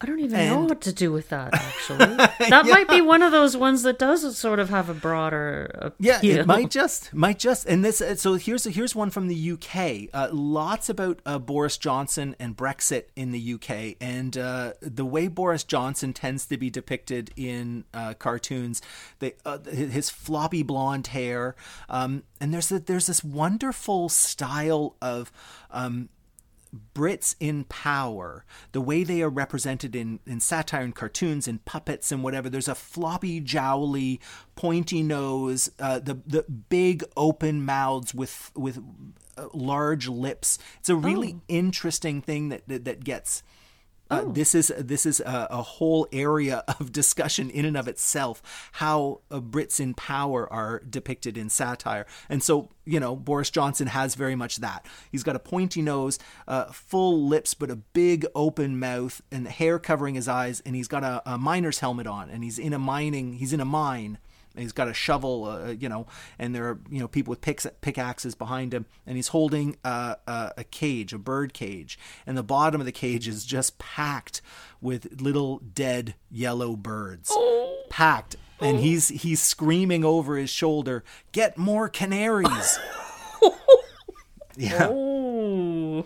I 0.00 0.06
don't 0.06 0.20
even 0.20 0.38
and... 0.38 0.50
know 0.50 0.64
what 0.64 0.80
to 0.82 0.92
do 0.92 1.10
with 1.10 1.28
that. 1.30 1.54
Actually, 1.54 1.98
that 2.16 2.36
yeah. 2.50 2.62
might 2.62 2.88
be 2.88 3.00
one 3.00 3.20
of 3.20 3.32
those 3.32 3.56
ones 3.56 3.82
that 3.82 3.98
does 3.98 4.36
sort 4.38 4.60
of 4.60 4.70
have 4.70 4.88
a 4.88 4.94
broader. 4.94 5.70
Appeal. 5.74 6.18
Yeah, 6.22 6.40
it 6.40 6.46
might 6.46 6.70
just, 6.70 7.12
might 7.12 7.38
just, 7.40 7.66
and 7.66 7.84
this. 7.84 8.00
Uh, 8.00 8.14
so 8.14 8.34
here's 8.34 8.64
here's 8.64 8.94
one 8.94 9.10
from 9.10 9.26
the 9.26 9.52
UK. 9.52 10.08
Uh, 10.14 10.28
lots 10.32 10.88
about 10.88 11.20
uh, 11.26 11.40
Boris 11.40 11.76
Johnson 11.76 12.36
and 12.38 12.56
Brexit 12.56 13.06
in 13.16 13.32
the 13.32 13.54
UK, 13.54 13.96
and 14.00 14.38
uh, 14.38 14.74
the 14.80 15.04
way 15.04 15.26
Boris 15.26 15.64
Johnson 15.64 16.12
tends 16.12 16.46
to 16.46 16.56
be 16.56 16.70
depicted 16.70 17.32
in 17.36 17.84
uh, 17.92 18.14
cartoons. 18.14 18.80
They, 19.18 19.34
uh, 19.44 19.58
his 19.58 20.10
floppy 20.10 20.62
blonde 20.62 21.08
hair, 21.08 21.56
um, 21.88 22.22
and 22.40 22.54
there's 22.54 22.70
a, 22.70 22.78
there's 22.78 23.08
this 23.08 23.24
wonderful 23.24 24.08
style 24.08 24.96
of. 25.02 25.32
Um, 25.72 26.08
Brits 26.94 27.34
in 27.40 27.64
power, 27.64 28.44
the 28.72 28.80
way 28.80 29.04
they 29.04 29.22
are 29.22 29.28
represented 29.28 29.96
in, 29.96 30.20
in 30.26 30.40
satire 30.40 30.82
and 30.82 30.94
cartoons 30.94 31.48
and 31.48 31.64
puppets 31.64 32.12
and 32.12 32.22
whatever, 32.22 32.50
there's 32.50 32.68
a 32.68 32.74
floppy, 32.74 33.40
jowly, 33.40 34.20
pointy 34.56 35.02
nose, 35.02 35.70
uh, 35.78 35.98
the 35.98 36.18
the 36.26 36.42
big 36.42 37.04
open 37.16 37.64
mouths 37.64 38.14
with 38.14 38.50
with 38.54 38.78
uh, 39.36 39.48
large 39.54 40.08
lips. 40.08 40.58
It's 40.80 40.88
a 40.88 40.96
really 40.96 41.34
oh. 41.36 41.42
interesting 41.48 42.20
thing 42.20 42.48
that, 42.48 42.66
that, 42.68 42.84
that 42.84 43.04
gets 43.04 43.42
uh, 44.10 44.22
oh. 44.24 44.32
This 44.32 44.54
is 44.54 44.72
this 44.78 45.04
is 45.04 45.20
a, 45.20 45.48
a, 45.50 45.62
whole 45.62 46.06
area 46.12 46.64
of 46.80 46.92
discussion 46.92 47.50
in 47.50 47.64
and 47.64 47.76
of 47.76 47.88
itself. 47.88 48.42
How 48.72 49.20
uh, 49.30 49.40
Brits 49.40 49.80
in 49.80 49.94
power 49.94 50.50
are 50.50 50.80
depicted 50.80 51.36
in 51.36 51.50
satire, 51.50 52.06
and 52.28 52.42
so 52.42 52.70
you 52.86 53.00
know 53.00 53.14
Boris 53.14 53.50
Johnson 53.50 53.88
has 53.88 54.14
very 54.14 54.34
much 54.34 54.56
that. 54.56 54.86
He's 55.12 55.22
got 55.22 55.36
a 55.36 55.40
pointy 55.40 55.82
nose, 55.82 56.18
uh, 56.46 56.66
full 56.66 57.26
lips, 57.26 57.52
but 57.52 57.70
a 57.70 57.76
big 57.76 58.24
open 58.34 58.78
mouth, 58.78 59.20
and 59.30 59.46
hair 59.46 59.78
covering 59.78 60.14
his 60.14 60.28
eyes, 60.28 60.62
and 60.64 60.74
he's 60.74 60.88
got 60.88 61.04
a, 61.04 61.22
a 61.26 61.36
miner's 61.36 61.80
helmet 61.80 62.06
on, 62.06 62.30
and 62.30 62.42
he's 62.42 62.58
in 62.58 62.72
a 62.72 62.78
mining. 62.78 63.34
He's 63.34 63.52
in 63.52 63.60
a 63.60 63.66
mine, 63.66 64.18
He's 64.58 64.72
got 64.72 64.88
a 64.88 64.94
shovel, 64.94 65.44
uh, 65.44 65.68
you 65.68 65.88
know, 65.88 66.06
and 66.38 66.54
there 66.54 66.68
are 66.68 66.78
you 66.90 67.00
know 67.00 67.08
people 67.08 67.30
with 67.30 67.40
picks, 67.40 67.66
pickaxes 67.80 68.34
behind 68.34 68.74
him, 68.74 68.86
and 69.06 69.16
he's 69.16 69.28
holding 69.28 69.76
uh, 69.84 70.16
a, 70.26 70.52
a 70.58 70.64
cage, 70.64 71.12
a 71.12 71.18
bird 71.18 71.52
cage, 71.52 71.98
and 72.26 72.36
the 72.36 72.42
bottom 72.42 72.80
of 72.80 72.84
the 72.84 72.92
cage 72.92 73.28
is 73.28 73.44
just 73.44 73.78
packed 73.78 74.42
with 74.80 75.20
little 75.20 75.58
dead 75.58 76.14
yellow 76.30 76.76
birds, 76.76 77.30
oh. 77.32 77.82
packed, 77.90 78.36
and 78.60 78.80
he's 78.80 79.08
he's 79.08 79.40
screaming 79.40 80.04
over 80.04 80.36
his 80.36 80.50
shoulder, 80.50 81.04
"Get 81.32 81.56
more 81.56 81.88
canaries!" 81.88 82.78
yeah. 84.56 84.88
Oh. 84.90 86.04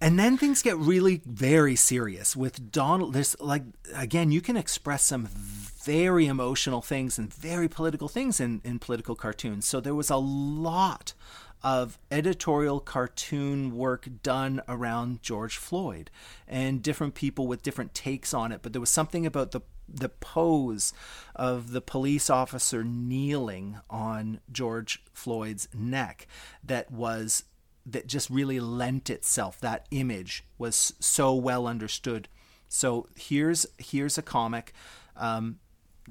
And 0.00 0.18
then 0.18 0.36
things 0.36 0.62
get 0.62 0.76
really 0.76 1.22
very 1.24 1.76
serious 1.76 2.36
with 2.36 2.70
Donald. 2.70 3.12
There's 3.12 3.38
like 3.40 3.64
again, 3.94 4.30
you 4.30 4.40
can 4.40 4.56
express 4.56 5.04
some 5.04 5.28
very 5.84 6.26
emotional 6.26 6.82
things 6.82 7.18
and 7.18 7.32
very 7.32 7.68
political 7.68 8.08
things 8.08 8.40
in, 8.40 8.60
in 8.64 8.78
political 8.78 9.16
cartoons. 9.16 9.66
So 9.66 9.80
there 9.80 9.94
was 9.94 10.10
a 10.10 10.16
lot 10.16 11.14
of 11.62 11.98
editorial 12.10 12.80
cartoon 12.80 13.76
work 13.76 14.08
done 14.22 14.60
around 14.68 15.22
George 15.22 15.56
Floyd 15.56 16.10
and 16.48 16.82
different 16.82 17.14
people 17.14 17.46
with 17.46 17.62
different 17.62 17.94
takes 17.94 18.34
on 18.34 18.52
it. 18.52 18.60
But 18.62 18.72
there 18.72 18.80
was 18.80 18.90
something 18.90 19.26
about 19.26 19.52
the 19.52 19.60
the 19.88 20.08
pose 20.08 20.92
of 21.34 21.72
the 21.72 21.80
police 21.80 22.30
officer 22.30 22.82
kneeling 22.82 23.78
on 23.90 24.40
George 24.50 25.02
Floyd's 25.12 25.68
neck 25.74 26.26
that 26.64 26.90
was 26.90 27.44
that 27.84 28.06
just 28.06 28.30
really 28.30 28.60
lent 28.60 29.10
itself 29.10 29.60
that 29.60 29.86
image 29.90 30.44
was 30.58 30.94
so 31.00 31.34
well 31.34 31.66
understood. 31.66 32.28
So 32.68 33.08
here's 33.16 33.66
here's 33.78 34.16
a 34.16 34.22
comic 34.22 34.72
um, 35.16 35.58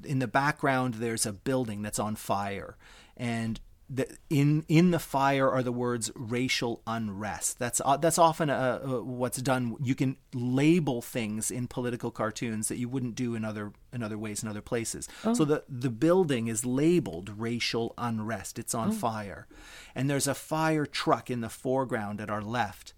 in 0.04 0.18
the 0.18 0.28
background 0.28 0.94
there's 0.94 1.26
a 1.26 1.32
building 1.32 1.82
that's 1.82 1.98
on 1.98 2.16
fire. 2.16 2.76
And 3.16 3.60
the, 3.90 4.08
in 4.30 4.64
in 4.68 4.90
the 4.90 4.98
fire 4.98 5.50
are 5.50 5.62
the 5.62 5.72
words 5.72 6.10
racial 6.14 6.82
unrest. 6.86 7.58
That's 7.58 7.80
uh, 7.84 7.98
that's 7.98 8.18
often 8.18 8.48
uh, 8.48 8.80
uh, 8.82 9.02
what's 9.02 9.42
done. 9.42 9.76
You 9.82 9.94
can 9.94 10.16
label 10.32 11.02
things 11.02 11.50
in 11.50 11.66
political 11.66 12.10
cartoons 12.10 12.68
that 12.68 12.78
you 12.78 12.88
wouldn't 12.88 13.14
do 13.14 13.34
in 13.34 13.44
other 13.44 13.72
in 13.92 14.02
other 14.02 14.16
ways 14.16 14.42
in 14.42 14.48
other 14.48 14.62
places. 14.62 15.08
Oh. 15.24 15.34
So 15.34 15.44
the 15.44 15.64
the 15.68 15.90
building 15.90 16.46
is 16.46 16.64
labeled 16.64 17.38
racial 17.38 17.92
unrest. 17.98 18.58
It's 18.58 18.74
on 18.74 18.90
oh. 18.90 18.92
fire, 18.92 19.46
and 19.94 20.08
there's 20.08 20.26
a 20.26 20.34
fire 20.34 20.86
truck 20.86 21.30
in 21.30 21.40
the 21.40 21.50
foreground 21.50 22.20
at 22.20 22.30
our 22.30 22.42
left, 22.42 22.94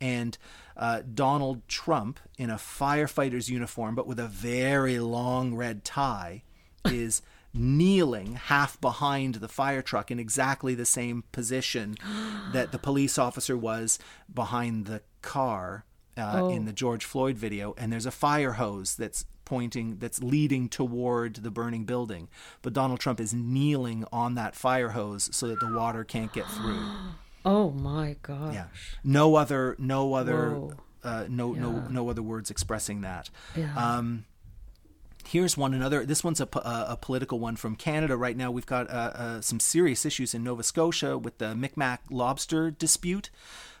and 0.00 0.38
uh, 0.76 1.02
Donald 1.12 1.66
Trump 1.68 2.20
in 2.38 2.48
a 2.48 2.56
firefighter's 2.56 3.50
uniform, 3.50 3.94
but 3.94 4.06
with 4.06 4.18
a 4.18 4.28
very 4.28 4.98
long 4.98 5.54
red 5.54 5.84
tie, 5.84 6.42
is 6.86 7.20
kneeling 7.58 8.34
half 8.34 8.80
behind 8.80 9.36
the 9.36 9.48
fire 9.48 9.82
truck 9.82 10.10
in 10.10 10.18
exactly 10.18 10.74
the 10.74 10.84
same 10.84 11.24
position 11.32 11.96
that 12.52 12.72
the 12.72 12.78
police 12.78 13.18
officer 13.18 13.56
was 13.56 13.98
behind 14.32 14.86
the 14.86 15.02
car 15.22 15.84
uh, 16.16 16.32
oh. 16.34 16.50
in 16.50 16.64
the 16.64 16.72
George 16.72 17.04
Floyd 17.04 17.36
video. 17.36 17.74
And 17.76 17.92
there's 17.92 18.06
a 18.06 18.10
fire 18.10 18.52
hose 18.52 18.96
that's 18.96 19.24
pointing, 19.44 19.96
that's 19.98 20.22
leading 20.22 20.68
toward 20.68 21.36
the 21.36 21.50
burning 21.50 21.84
building. 21.84 22.28
But 22.62 22.74
Donald 22.74 23.00
Trump 23.00 23.18
is 23.18 23.32
kneeling 23.32 24.04
on 24.12 24.34
that 24.34 24.54
fire 24.54 24.90
hose 24.90 25.30
so 25.34 25.48
that 25.48 25.60
the 25.60 25.72
water 25.72 26.04
can't 26.04 26.32
get 26.32 26.46
through. 26.46 26.80
Oh 27.44 27.70
my 27.70 28.16
gosh! 28.20 28.52
Yeah, 28.52 28.66
no 29.04 29.36
other, 29.36 29.76
no 29.78 30.12
other, 30.12 30.60
uh, 31.04 31.24
no, 31.28 31.54
yeah. 31.54 31.60
no, 31.60 31.70
no 31.88 32.10
other 32.10 32.20
words 32.20 32.50
expressing 32.50 33.02
that. 33.02 33.30
Yeah. 33.56 33.72
Um, 33.74 34.26
Here's 35.28 35.58
one 35.58 35.74
another. 35.74 36.06
This 36.06 36.24
one's 36.24 36.40
a, 36.40 36.48
a, 36.54 36.86
a, 36.88 36.98
political 36.98 37.38
one 37.38 37.56
from 37.56 37.76
Canada 37.76 38.16
right 38.16 38.34
now. 38.34 38.50
We've 38.50 38.64
got 38.64 38.88
uh, 38.88 39.12
uh, 39.14 39.40
some 39.42 39.60
serious 39.60 40.06
issues 40.06 40.32
in 40.32 40.42
Nova 40.42 40.62
Scotia 40.62 41.18
with 41.18 41.36
the 41.36 41.54
Micmac 41.54 41.98
lobster 42.08 42.70
dispute. 42.70 43.28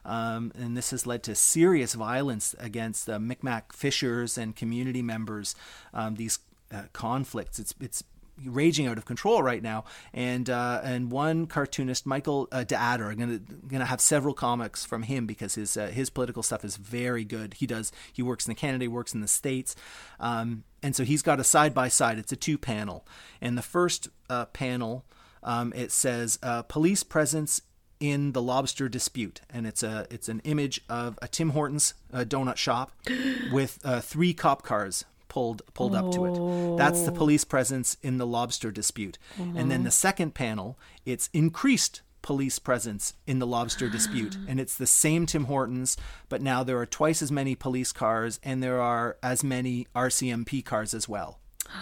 Um, 0.04 0.52
and 0.54 0.76
this 0.76 0.90
has 0.90 1.06
led 1.06 1.22
to 1.22 1.34
serious 1.34 1.94
violence 1.94 2.54
against 2.58 3.06
the 3.06 3.18
Micmac 3.18 3.72
fishers 3.72 4.36
and 4.36 4.54
community 4.54 5.00
members. 5.00 5.54
Um, 5.94 6.16
these 6.16 6.38
uh, 6.70 6.82
conflicts. 6.92 7.58
It's 7.58 7.74
it's 7.80 8.04
raging 8.44 8.86
out 8.86 8.98
of 8.98 9.04
control 9.04 9.42
right 9.42 9.62
now. 9.62 9.84
And 10.12 10.48
uh, 10.48 10.80
and 10.84 11.10
one 11.10 11.46
cartoonist, 11.46 12.06
Michael 12.06 12.48
uh, 12.52 12.64
I'm 12.70 13.16
gonna 13.16 13.40
gonna 13.66 13.86
have 13.86 14.00
several 14.00 14.34
comics 14.34 14.84
from 14.84 15.04
him 15.04 15.26
because 15.26 15.54
his 15.54 15.76
uh, 15.76 15.86
his 15.86 16.10
political 16.10 16.42
stuff 16.42 16.64
is 16.64 16.76
very 16.76 17.24
good. 17.24 17.54
He 17.54 17.66
does 17.66 17.92
he 18.12 18.22
works 18.22 18.46
in 18.46 18.54
Canada, 18.54 18.84
he 18.84 18.88
works 18.88 19.14
in 19.14 19.20
the 19.20 19.28
states, 19.28 19.74
um, 20.20 20.64
and 20.82 20.94
so 20.94 21.04
he's 21.04 21.22
got 21.22 21.40
a 21.40 21.44
side 21.44 21.74
by 21.74 21.88
side. 21.88 22.18
It's 22.18 22.32
a 22.32 22.36
two 22.36 22.58
panel, 22.58 23.06
and 23.40 23.56
the 23.56 23.62
first 23.62 24.08
uh, 24.28 24.46
panel 24.46 25.04
um, 25.42 25.72
it 25.74 25.92
says 25.92 26.38
uh, 26.42 26.62
police 26.62 27.02
presence 27.02 27.62
in 28.00 28.32
the 28.32 28.42
lobster 28.42 28.88
dispute, 28.88 29.40
and 29.50 29.66
it's 29.66 29.82
a 29.82 30.06
it's 30.10 30.28
an 30.28 30.40
image 30.40 30.80
of 30.88 31.18
a 31.20 31.28
Tim 31.28 31.50
Hortons 31.50 31.94
uh, 32.12 32.24
donut 32.24 32.56
shop 32.56 32.92
with 33.52 33.78
uh, 33.84 34.00
three 34.00 34.34
cop 34.34 34.62
cars 34.62 35.04
pulled 35.28 35.62
pulled 35.74 35.94
oh. 35.94 35.98
up 35.98 36.12
to 36.12 36.26
it. 36.26 36.78
That's 36.78 37.02
the 37.02 37.12
police 37.12 37.44
presence 37.44 37.96
in 38.02 38.18
the 38.18 38.26
lobster 38.26 38.70
dispute. 38.70 39.18
Mm-hmm. 39.38 39.56
And 39.56 39.70
then 39.70 39.84
the 39.84 39.90
second 39.90 40.34
panel, 40.34 40.78
it's 41.04 41.28
increased 41.32 42.02
police 42.22 42.58
presence 42.58 43.14
in 43.26 43.38
the 43.38 43.46
lobster 43.46 43.88
dispute. 43.88 44.36
And 44.48 44.58
it's 44.58 44.76
the 44.76 44.86
same 44.86 45.26
Tim 45.26 45.44
Hortons, 45.44 45.96
but 46.28 46.40
now 46.40 46.62
there 46.62 46.78
are 46.78 46.86
twice 46.86 47.22
as 47.22 47.30
many 47.30 47.54
police 47.54 47.92
cars 47.92 48.40
and 48.42 48.62
there 48.62 48.80
are 48.80 49.18
as 49.22 49.44
many 49.44 49.86
RCMP 49.94 50.64
cars 50.64 50.94
as 50.94 51.08
well. 51.08 51.38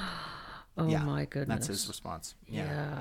Oh 0.78 0.88
yeah, 0.88 1.02
my 1.05 1.25
goodness. 1.25 1.49
That's 1.49 1.66
his 1.69 1.88
response. 1.88 2.35
Yeah. 2.47 2.66
yeah. 2.66 3.00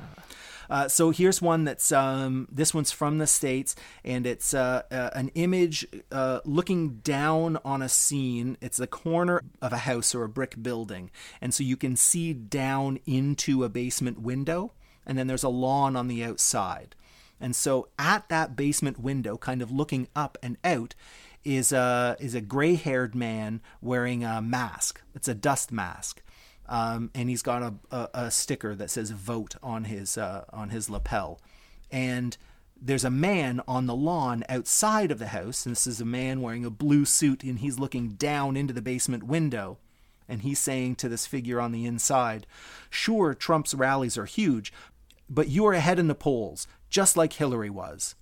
Uh, 0.69 0.87
so 0.87 1.11
here's 1.11 1.41
one 1.41 1.63
that's 1.63 1.91
um, 1.91 2.47
this 2.51 2.73
one's 2.73 2.91
from 2.91 3.17
the 3.17 3.27
states, 3.27 3.75
and 4.03 4.25
it's 4.25 4.53
uh, 4.53 4.83
uh, 4.91 5.09
an 5.13 5.29
image 5.35 5.85
uh, 6.11 6.39
looking 6.45 6.97
down 6.97 7.57
on 7.63 7.81
a 7.81 7.89
scene. 7.89 8.57
It's 8.61 8.77
the 8.77 8.87
corner 8.87 9.43
of 9.61 9.73
a 9.73 9.77
house 9.77 10.15
or 10.15 10.23
a 10.23 10.29
brick 10.29 10.61
building, 10.61 11.11
and 11.41 11.53
so 11.53 11.63
you 11.63 11.77
can 11.77 11.95
see 11.95 12.33
down 12.33 12.99
into 13.05 13.63
a 13.63 13.69
basement 13.69 14.21
window, 14.21 14.73
and 15.05 15.17
then 15.17 15.27
there's 15.27 15.43
a 15.43 15.49
lawn 15.49 15.95
on 15.95 16.07
the 16.07 16.23
outside. 16.23 16.95
And 17.39 17.55
so 17.55 17.89
at 17.99 18.29
that 18.29 18.55
basement 18.55 18.99
window, 18.99 19.37
kind 19.37 19.61
of 19.61 19.71
looking 19.71 20.07
up 20.15 20.37
and 20.41 20.57
out, 20.63 20.95
is 21.45 21.71
a 21.71 22.17
is 22.19 22.33
a 22.33 22.41
gray-haired 22.41 23.13
man 23.15 23.61
wearing 23.81 24.23
a 24.23 24.41
mask. 24.41 25.01
It's 25.13 25.27
a 25.27 25.35
dust 25.35 25.71
mask. 25.71 26.21
Um, 26.67 27.11
and 27.13 27.29
he's 27.29 27.43
got 27.43 27.61
a, 27.61 27.73
a, 27.91 28.09
a, 28.15 28.31
sticker 28.31 28.73
that 28.73 28.89
says 28.89 29.11
"Vote" 29.11 29.53
on 29.61 29.83
his 29.83 30.17
uh, 30.17 30.45
on 30.51 30.69
his 30.69 30.89
lapel, 30.89 31.39
and 31.91 32.35
there's 32.81 33.05
a 33.05 33.11
man 33.11 33.61
on 33.67 33.85
the 33.85 33.95
lawn 33.95 34.43
outside 34.49 35.11
of 35.11 35.19
the 35.19 35.27
house, 35.27 35.67
and 35.67 35.75
this 35.75 35.85
is 35.85 36.01
a 36.01 36.05
man 36.05 36.41
wearing 36.41 36.65
a 36.65 36.71
blue 36.71 37.05
suit, 37.05 37.43
and 37.43 37.59
he's 37.59 37.77
looking 37.77 38.09
down 38.09 38.57
into 38.57 38.73
the 38.73 38.81
basement 38.81 39.23
window, 39.23 39.77
and 40.27 40.41
he's 40.41 40.57
saying 40.57 40.95
to 40.95 41.07
this 41.07 41.27
figure 41.27 41.61
on 41.61 41.71
the 41.71 41.85
inside, 41.85 42.47
"Sure, 42.89 43.35
Trump's 43.35 43.75
rallies 43.75 44.17
are 44.17 44.25
huge, 44.25 44.73
but 45.29 45.47
you 45.47 45.65
are 45.65 45.73
ahead 45.73 45.99
in 45.99 46.07
the 46.07 46.15
polls, 46.15 46.67
just 46.89 47.17
like 47.17 47.33
Hillary 47.33 47.69
was." 47.69 48.15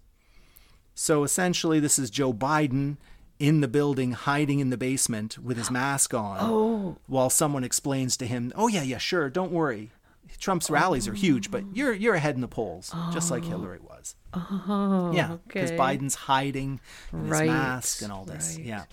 So 0.96 1.24
essentially, 1.24 1.80
this 1.80 1.98
is 1.98 2.10
Joe 2.10 2.34
Biden 2.34 2.98
in 3.40 3.62
the 3.62 3.68
building, 3.68 4.12
hiding 4.12 4.60
in 4.60 4.70
the 4.70 4.78
basement 4.78 5.38
with 5.38 5.58
his 5.58 5.72
mask 5.72 6.14
on, 6.14 6.38
oh. 6.42 6.98
while 7.08 7.30
someone 7.30 7.64
explains 7.64 8.16
to 8.18 8.26
him, 8.26 8.52
"Oh 8.56 8.68
yeah, 8.68 8.84
yeah, 8.84 9.00
sure, 9.00 9.30
don't 9.30 9.52
worry. 9.52 9.92
Trump's 10.40 10.70
oh. 10.70 10.74
rallies 10.74 11.08
are 11.08 11.14
huge, 11.14 11.52
but 11.52 11.64
you're 11.74 11.94
you're 11.94 12.16
ahead 12.16 12.36
in 12.36 12.42
the 12.42 12.48
polls, 12.48 12.92
oh. 12.94 13.12
just 13.14 13.32
like 13.32 13.44
oh. 13.46 13.50
Hillary 13.50 13.80
was." 13.80 14.16
Oh, 14.34 15.12
yeah, 15.14 15.38
because 15.48 15.72
okay. 15.72 15.80
Biden's 15.80 16.16
hiding 16.16 16.80
in 17.12 17.20
his 17.20 17.30
right, 17.30 17.48
mask 17.48 18.02
and 18.02 18.12
all 18.12 18.26
this. 18.26 18.56
Right. 18.58 18.66
Yeah. 18.66 18.84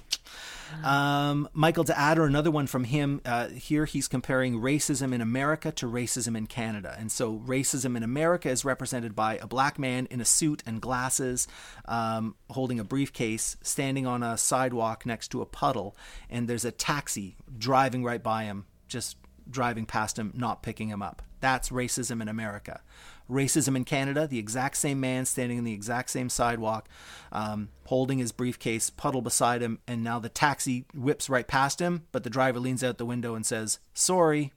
Um, 0.85 1.49
Michael 1.53 1.85
de 1.85 1.99
Adder, 1.99 2.25
another 2.25 2.51
one 2.51 2.67
from 2.67 2.85
him. 2.85 3.21
Uh, 3.25 3.49
here 3.49 3.85
he's 3.85 4.09
comparing 4.09 4.61
racism 4.61 5.13
in 5.13 5.21
America 5.21 5.73
to 5.73 5.87
racism 5.87 6.37
in 6.37 6.47
Canada. 6.47 6.95
And 6.99 7.11
so 7.11 7.39
racism 7.39 7.97
in 7.97 8.03
America 8.03 8.49
is 8.49 8.65
represented 8.65 9.15
by 9.15 9.37
a 9.39 9.47
black 9.47 9.79
man 9.79 10.07
in 10.11 10.21
a 10.21 10.25
suit 10.25 10.63
and 10.67 10.81
glasses, 10.81 11.47
um, 11.87 12.37
holding 12.51 12.81
a 12.81 12.85
briefcase, 12.85 13.57
standing 13.63 14.07
on 14.07 14.23
a 14.23 14.37
sidewalk 14.37 15.05
next 15.07 15.29
to 15.29 15.43
a 15.43 15.47
puddle. 15.47 15.97
And 16.29 16.49
there's 16.49 16.65
a 16.65 16.73
taxi 16.73 17.37
driving 17.59 18.05
right 18.05 18.23
by 18.23 18.45
him, 18.45 18.67
just 18.89 19.17
driving 19.49 19.87
past 19.87 20.19
him, 20.19 20.33
not 20.35 20.63
picking 20.63 20.89
him 20.89 21.03
up. 21.03 21.23
That's 21.41 21.71
racism 21.71 22.21
in 22.21 22.29
America 22.29 22.83
racism 23.31 23.77
in 23.77 23.85
Canada, 23.85 24.27
the 24.27 24.39
exact 24.39 24.77
same 24.77 25.01
man 25.01 25.25
standing 25.25 25.59
in 25.59 25.65
the 25.65 25.73
exact 25.73 26.11
same 26.11 26.29
sidewalk, 26.29 26.89
um, 27.33 27.69
holding 27.87 28.19
his 28.19 28.33
briefcase, 28.33 28.91
puddle 28.91 29.23
beside 29.23 29.63
him, 29.63 29.79
and 29.87 30.03
now 30.03 30.19
the 30.19 30.29
taxi 30.29 30.85
whips 30.95 31.31
right 31.31 31.47
past 31.47 31.81
him, 31.81 32.07
but 32.13 32.25
the 32.25 32.31
driver 32.31 32.59
leans 32.59 32.83
out 32.83 32.99
the 32.99 33.07
window 33.07 33.35
and 33.35 33.47
says, 33.47 33.79
"Sorry." 33.95 34.53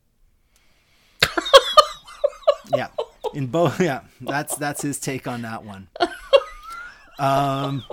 yeah, 2.75 2.87
in 3.33 3.47
both. 3.47 3.79
Yeah, 3.83 4.01
that's 4.21 4.55
that's 4.55 4.81
his 4.81 4.99
take 4.99 5.27
on 5.27 5.43
that 5.43 5.63
one. 5.63 5.87
Um, 7.19 7.83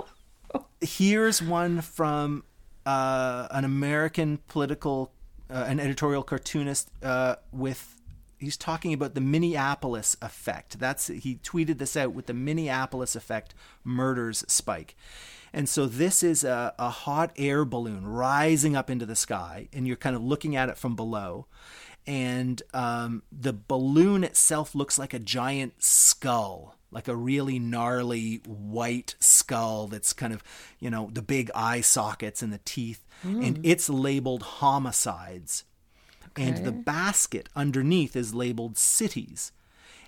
here's 0.81 1.41
one 1.41 1.81
from 1.81 2.43
uh, 2.85 3.47
an 3.51 3.65
American 3.65 4.39
political, 4.47 5.11
uh, 5.49 5.65
an 5.67 5.79
editorial 5.79 6.23
cartoonist 6.23 6.89
uh, 7.03 7.35
with 7.51 8.00
he's 8.41 8.57
talking 8.57 8.93
about 8.93 9.15
the 9.15 9.21
Minneapolis 9.21 10.17
effect. 10.21 10.79
That's 10.79 11.07
he 11.07 11.35
tweeted 11.35 11.77
this 11.77 11.95
out 11.95 12.13
with 12.13 12.25
the 12.25 12.33
Minneapolis 12.33 13.15
effect 13.15 13.53
murders 13.83 14.43
spike. 14.47 14.95
And 15.53 15.69
so 15.69 15.85
this 15.85 16.23
is 16.23 16.43
a, 16.43 16.73
a 16.79 16.89
hot 16.89 17.31
air 17.37 17.65
balloon 17.65 18.05
rising 18.05 18.75
up 18.75 18.89
into 18.89 19.05
the 19.05 19.15
sky, 19.15 19.67
and 19.71 19.87
you're 19.87 19.97
kind 19.97 20.15
of 20.15 20.23
looking 20.23 20.55
at 20.55 20.69
it 20.69 20.77
from 20.77 20.95
below. 20.95 21.45
And 22.07 22.61
um, 22.73 23.23
the 23.31 23.53
balloon 23.53 24.23
itself 24.23 24.73
looks 24.73 24.97
like 24.97 25.13
a 25.13 25.19
giant 25.19 25.83
skull 25.83 26.75
like 26.91 27.07
a 27.07 27.15
really 27.15 27.57
gnarly 27.57 28.41
white 28.45 29.15
skull 29.19 29.87
that's 29.87 30.11
kind 30.11 30.33
of, 30.33 30.43
you 30.79 30.89
know, 30.89 31.09
the 31.13 31.21
big 31.21 31.49
eye 31.55 31.81
sockets 31.81 32.41
and 32.41 32.51
the 32.51 32.59
teeth. 32.65 33.05
And 33.45 33.59
it's 33.63 33.89
labeled 33.89 34.43
homicides. 34.43 35.63
And 36.37 36.65
the 36.65 36.71
basket 36.71 37.49
underneath 37.55 38.15
is 38.15 38.33
labeled 38.33 38.77
cities. 38.77 39.51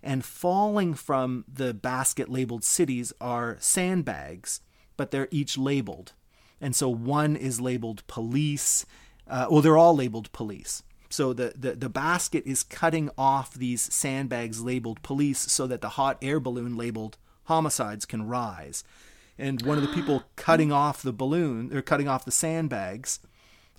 And 0.02 0.26
falling 0.26 0.94
from 0.94 1.46
the 1.52 1.74
basket 1.74 2.30
labeled 2.30 2.64
cities 2.64 3.14
are 3.22 3.58
sandbags, 3.60 4.62
but 4.98 5.12
they're 5.12 5.30
each 5.32 5.58
labeled. 5.58 6.14
And 6.60 6.76
so 6.76 6.90
one 6.90 7.36
is 7.36 7.62
labeled 7.62 8.06
police. 8.08 8.86
Uh, 9.28 9.48
well, 9.50 9.62
they're 9.62 9.78
all 9.78 9.96
labeled 9.96 10.32
police. 10.32 10.84
So 11.10 11.32
the, 11.32 11.54
the, 11.56 11.76
the 11.76 11.90
basket 11.90 12.44
is 12.46 12.64
cutting 12.64 13.10
off 13.18 13.54
these 13.54 13.82
sandbags 13.82 14.62
labeled 14.62 15.02
police 15.04 15.40
so 15.40 15.68
that 15.68 15.82
the 15.82 15.90
hot 15.90 16.18
air 16.22 16.40
balloon 16.40 16.76
labeled 16.76 17.18
homicides 17.44 18.06
can 18.06 18.28
rise. 18.28 18.84
And 19.38 19.62
one 19.62 19.78
of 19.78 19.84
the 19.84 19.94
people 19.94 20.24
cutting 20.36 20.72
off 20.72 21.02
the 21.02 21.14
balloon 21.14 21.76
or 21.76 21.82
cutting 21.82 22.08
off 22.08 22.26
the 22.26 22.32
sandbags 22.32 23.20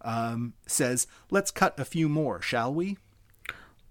um, 0.04 0.54
says, 0.66 1.06
"Let's 1.30 1.50
cut 1.50 1.78
a 1.80 1.84
few 1.84 2.08
more, 2.08 2.40
shall 2.40 2.72
we?" 2.72 2.98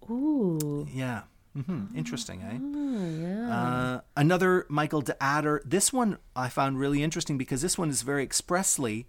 Ooh. 0.10 0.88
Yeah. 0.92 1.24
hmm 1.54 1.86
Interesting, 1.96 2.42
eh? 2.42 2.58
Oh, 2.62 3.22
yeah. 3.22 3.56
Uh, 3.58 4.02
another 4.18 4.66
Michael 4.70 5.02
de 5.02 5.22
Adder. 5.22 5.62
This 5.66 5.94
one 5.94 6.18
I 6.36 6.50
found 6.50 6.80
really 6.80 7.04
interesting 7.04 7.38
because 7.38 7.62
this 7.62 7.78
one 7.78 7.90
is 7.90 8.02
very 8.02 8.24
expressly 8.24 9.08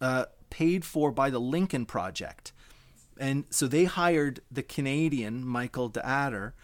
uh, 0.00 0.26
paid 0.50 0.84
for 0.84 1.10
by 1.10 1.30
the 1.30 1.40
Lincoln 1.40 1.86
Project. 1.86 2.52
And 3.18 3.44
so 3.50 3.66
they 3.66 3.84
hired 3.84 4.40
the 4.50 4.62
Canadian 4.62 5.46
Michael 5.46 5.88
de 5.88 6.04
Adder 6.04 6.54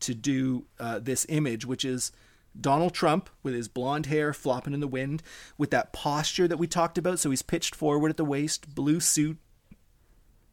to 0.00 0.14
do 0.14 0.64
uh, 0.80 0.98
this 1.00 1.26
image, 1.28 1.66
which 1.66 1.84
is 1.84 2.12
Donald 2.60 2.94
Trump 2.94 3.30
with 3.42 3.54
his 3.54 3.68
blonde 3.68 4.06
hair 4.06 4.32
flopping 4.32 4.74
in 4.74 4.80
the 4.80 4.88
wind, 4.88 5.22
with 5.56 5.70
that 5.70 5.92
posture 5.92 6.48
that 6.48 6.58
we 6.58 6.66
talked 6.66 6.98
about. 6.98 7.18
So 7.18 7.30
he's 7.30 7.42
pitched 7.42 7.74
forward 7.74 8.10
at 8.10 8.16
the 8.16 8.24
waist, 8.24 8.74
blue 8.74 9.00
suit, 9.00 9.38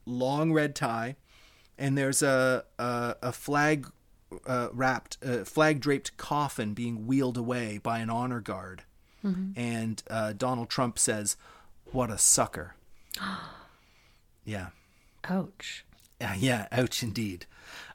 long 0.05 0.53
red 0.53 0.75
tie, 0.75 1.15
and 1.77 1.97
there's 1.97 2.21
a 2.21 2.65
a, 2.77 3.15
a 3.21 3.31
flag 3.31 3.87
uh, 4.45 4.69
wrapped, 4.73 5.17
uh, 5.25 5.43
flag 5.43 5.79
draped 5.79 6.17
coffin 6.17 6.73
being 6.73 7.07
wheeled 7.07 7.37
away 7.37 7.79
by 7.81 7.99
an 7.99 8.09
honor 8.09 8.41
guard, 8.41 8.83
and 9.55 10.03
uh, 10.09 10.33
Donald 10.33 10.69
Trump 10.69 10.99
says, 10.99 11.37
"What 11.85 12.11
a 12.11 12.17
sucker." 12.17 12.75
yeah. 14.45 14.67
Ouch. 15.29 15.85
Uh, 16.21 16.35
yeah, 16.37 16.67
ouch 16.71 17.03
indeed. 17.03 17.45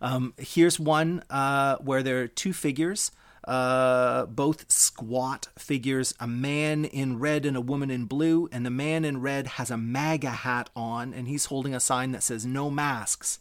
Um, 0.00 0.34
here's 0.36 0.78
one 0.78 1.22
uh, 1.30 1.76
where 1.76 2.02
there 2.02 2.22
are 2.22 2.28
two 2.28 2.52
figures, 2.52 3.12
uh, 3.44 4.26
both 4.26 4.70
squat 4.70 5.48
figures, 5.58 6.14
a 6.20 6.26
man 6.26 6.84
in 6.84 7.18
red 7.18 7.46
and 7.46 7.56
a 7.56 7.60
woman 7.60 7.90
in 7.90 8.04
blue, 8.04 8.48
and 8.52 8.64
the 8.66 8.70
man 8.70 9.04
in 9.04 9.20
red 9.20 9.46
has 9.46 9.70
a 9.70 9.76
MAGA 9.76 10.30
hat 10.30 10.70
on, 10.76 11.14
and 11.14 11.26
he's 11.26 11.46
holding 11.46 11.74
a 11.74 11.80
sign 11.80 12.12
that 12.12 12.22
says 12.22 12.44
"No 12.44 12.70
masks." 12.70 13.38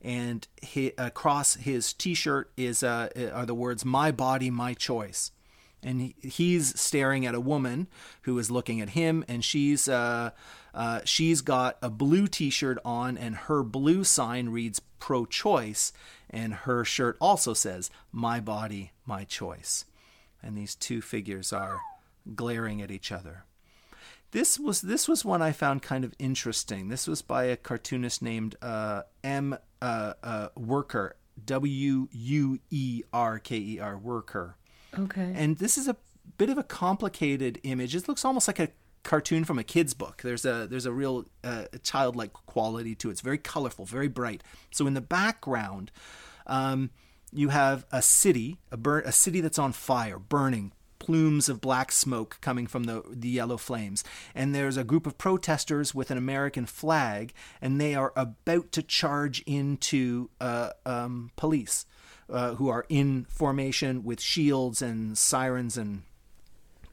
And 0.00 0.46
he, 0.60 0.92
across 0.98 1.54
his 1.54 1.92
T-shirt 1.92 2.50
is 2.56 2.82
uh, 2.82 3.08
are 3.32 3.46
the 3.46 3.54
words 3.54 3.84
"My 3.84 4.10
body, 4.10 4.50
my 4.50 4.74
choice." 4.74 5.30
And 5.84 6.00
he, 6.00 6.14
he's 6.20 6.80
staring 6.80 7.26
at 7.26 7.34
a 7.34 7.40
woman 7.40 7.88
who 8.22 8.38
is 8.38 8.50
looking 8.50 8.80
at 8.80 8.90
him 8.90 9.24
and 9.28 9.44
she's 9.44 9.86
uh, 9.86 10.30
uh, 10.72 11.00
she's 11.04 11.40
got 11.42 11.76
a 11.82 11.90
blue 11.90 12.26
t-shirt 12.26 12.78
on 12.84 13.18
and 13.18 13.36
her 13.36 13.62
blue 13.62 14.02
sign 14.02 14.48
reads 14.48 14.80
pro-choice 14.98 15.92
and 16.30 16.54
her 16.54 16.84
shirt 16.84 17.16
also 17.20 17.52
says 17.52 17.90
my 18.10 18.40
body 18.40 18.92
my 19.04 19.24
choice 19.24 19.84
and 20.42 20.56
these 20.56 20.74
two 20.74 21.02
figures 21.02 21.52
are 21.52 21.78
glaring 22.34 22.80
at 22.80 22.90
each 22.90 23.12
other 23.12 23.44
this 24.34 24.58
was 24.58 24.80
this 24.80 25.06
was 25.06 25.24
one 25.24 25.42
I 25.42 25.52
found 25.52 25.82
kind 25.82 26.04
of 26.04 26.12
interesting. 26.18 26.88
This 26.88 27.06
was 27.06 27.22
by 27.22 27.44
a 27.44 27.56
cartoonist 27.56 28.20
named 28.20 28.56
uh, 28.60 29.02
M. 29.22 29.56
Uh, 29.80 30.14
uh, 30.24 30.48
Wuerker, 30.58 31.12
W 31.46 32.08
U 32.10 32.58
E 32.68 33.02
R 33.12 33.38
K 33.38 33.56
E 33.56 33.78
R, 33.78 33.96
Wuerker. 33.96 34.54
Okay. 34.98 35.32
And 35.34 35.58
this 35.58 35.76
is 35.78 35.88
a 35.88 35.96
bit 36.38 36.50
of 36.50 36.58
a 36.58 36.62
complicated 36.62 37.60
image. 37.62 37.94
It 37.94 38.08
looks 38.08 38.24
almost 38.24 38.48
like 38.48 38.58
a 38.58 38.68
cartoon 39.02 39.44
from 39.44 39.58
a 39.58 39.64
kid's 39.64 39.94
book. 39.94 40.22
There's 40.22 40.44
a 40.44 40.66
there's 40.68 40.86
a 40.86 40.92
real 40.92 41.26
uh, 41.44 41.64
childlike 41.82 42.32
quality 42.32 42.94
to 42.96 43.08
it. 43.08 43.12
It's 43.12 43.20
very 43.20 43.38
colorful, 43.38 43.84
very 43.84 44.08
bright. 44.08 44.42
So 44.70 44.86
in 44.86 44.94
the 44.94 45.00
background, 45.00 45.92
um, 46.46 46.90
you 47.32 47.50
have 47.50 47.86
a 47.92 48.02
city, 48.02 48.58
a 48.72 48.90
a 48.98 49.12
city 49.12 49.40
that's 49.40 49.58
on 49.58 49.72
fire, 49.72 50.18
burning. 50.18 50.72
Plumes 51.00 51.50
of 51.50 51.60
black 51.60 51.92
smoke 51.92 52.38
coming 52.40 52.66
from 52.66 52.84
the, 52.84 53.02
the 53.10 53.28
yellow 53.28 53.58
flames. 53.58 54.04
And 54.34 54.54
there's 54.54 54.78
a 54.78 54.84
group 54.84 55.06
of 55.06 55.18
protesters 55.18 55.94
with 55.94 56.10
an 56.10 56.16
American 56.16 56.64
flag, 56.64 57.34
and 57.60 57.78
they 57.78 57.94
are 57.94 58.10
about 58.16 58.72
to 58.72 58.82
charge 58.82 59.42
into 59.42 60.30
uh, 60.40 60.70
um, 60.86 61.30
police 61.36 61.84
uh, 62.28 62.54
who 62.54 62.68
are 62.68 62.86
in 62.88 63.26
formation 63.28 64.04
with 64.04 64.20
shields 64.20 64.82
and 64.82 65.16
sirens 65.16 65.76
and 65.76 66.02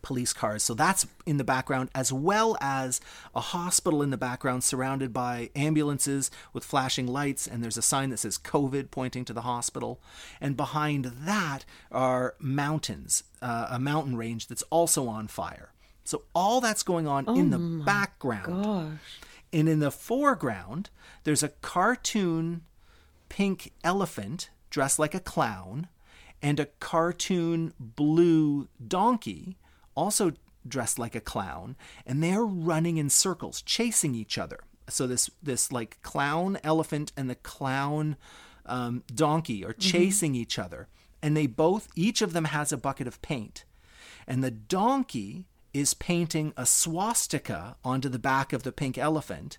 police 0.01 0.33
cars. 0.33 0.63
So 0.63 0.73
that's 0.73 1.05
in 1.25 1.37
the 1.37 1.43
background, 1.43 1.89
as 1.93 2.11
well 2.11 2.57
as 2.59 2.99
a 3.35 3.39
hospital 3.39 4.01
in 4.01 4.09
the 4.09 4.17
background 4.17 4.63
surrounded 4.63 5.13
by 5.13 5.49
ambulances 5.55 6.31
with 6.53 6.63
flashing 6.63 7.07
lights. 7.07 7.47
And 7.47 7.63
there's 7.63 7.77
a 7.77 7.81
sign 7.81 8.09
that 8.09 8.17
says 8.17 8.37
COVID 8.37 8.91
pointing 8.91 9.25
to 9.25 9.33
the 9.33 9.41
hospital. 9.41 10.01
And 10.39 10.57
behind 10.57 11.05
that 11.05 11.65
are 11.91 12.35
mountains, 12.39 13.23
uh, 13.41 13.67
a 13.69 13.79
mountain 13.79 14.15
range 14.15 14.47
that's 14.47 14.63
also 14.63 15.07
on 15.07 15.27
fire. 15.27 15.71
So 16.03 16.23
all 16.33 16.61
that's 16.61 16.83
going 16.83 17.07
on 17.07 17.27
in 17.37 17.51
the 17.51 17.59
background. 17.85 18.63
Gosh. 18.63 19.19
And 19.53 19.69
in 19.69 19.79
the 19.79 19.91
foreground, 19.91 20.89
there's 21.23 21.43
a 21.43 21.49
cartoon 21.49 22.63
pink 23.29 23.71
elephant 23.83 24.49
dressed 24.71 24.97
like 24.97 25.13
a 25.13 25.19
clown 25.19 25.87
and 26.41 26.59
a 26.59 26.65
cartoon 26.79 27.73
blue 27.79 28.67
donkey 28.85 29.57
also 29.95 30.33
dressed 30.67 30.97
like 30.97 31.13
a 31.13 31.21
clown 31.21 31.75
and 32.05 32.23
they're 32.23 32.45
running 32.45 32.97
in 32.97 33.09
circles 33.09 33.61
chasing 33.61 34.15
each 34.15 34.39
other. 34.39 34.61
So 34.89 35.05
this 35.05 35.29
this 35.43 35.71
like 35.71 36.01
clown 36.01 36.57
elephant 36.63 37.11
and 37.15 37.29
the 37.29 37.35
clown 37.35 38.17
um, 38.65 39.03
donkey 39.13 39.63
are 39.63 39.73
chasing 39.73 40.33
each 40.33 40.57
other 40.57 40.87
and 41.21 41.37
they 41.37 41.45
both 41.45 41.87
each 41.95 42.21
of 42.21 42.33
them 42.33 42.45
has 42.45 42.71
a 42.71 42.77
bucket 42.77 43.07
of 43.07 43.21
paint. 43.21 43.65
And 44.27 44.43
the 44.43 44.51
donkey 44.51 45.45
is 45.73 45.93
painting 45.93 46.53
a 46.57 46.65
swastika 46.65 47.75
onto 47.83 48.09
the 48.09 48.19
back 48.19 48.53
of 48.53 48.63
the 48.63 48.71
pink 48.71 48.97
elephant, 48.97 49.57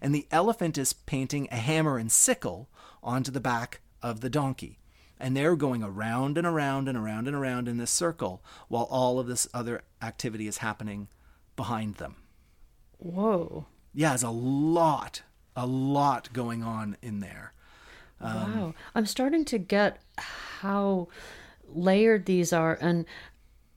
and 0.00 0.14
the 0.14 0.26
elephant 0.30 0.76
is 0.76 0.92
painting 0.92 1.48
a 1.50 1.56
hammer 1.56 1.98
and 1.98 2.10
sickle 2.10 2.68
onto 3.02 3.30
the 3.30 3.40
back 3.40 3.80
of 4.02 4.20
the 4.20 4.30
donkey. 4.30 4.78
And 5.18 5.36
they're 5.36 5.56
going 5.56 5.82
around 5.82 6.36
and 6.36 6.46
around 6.46 6.88
and 6.88 6.98
around 6.98 7.28
and 7.28 7.36
around 7.36 7.68
in 7.68 7.76
this 7.76 7.90
circle 7.90 8.42
while 8.68 8.88
all 8.90 9.20
of 9.20 9.28
this 9.28 9.46
other 9.54 9.82
activity 10.02 10.48
is 10.48 10.58
happening 10.58 11.08
behind 11.54 11.96
them. 11.96 12.16
Whoa. 12.98 13.66
Yeah, 13.94 14.10
there's 14.10 14.22
a 14.22 14.30
lot, 14.30 15.22
a 15.54 15.66
lot 15.66 16.32
going 16.32 16.62
on 16.62 16.96
in 17.02 17.20
there. 17.20 17.52
Um, 18.20 18.58
wow. 18.58 18.74
I'm 18.94 19.06
starting 19.06 19.44
to 19.46 19.58
get 19.58 19.98
how 20.16 21.08
layered 21.68 22.26
these 22.26 22.52
are 22.52 22.78
and 22.80 23.04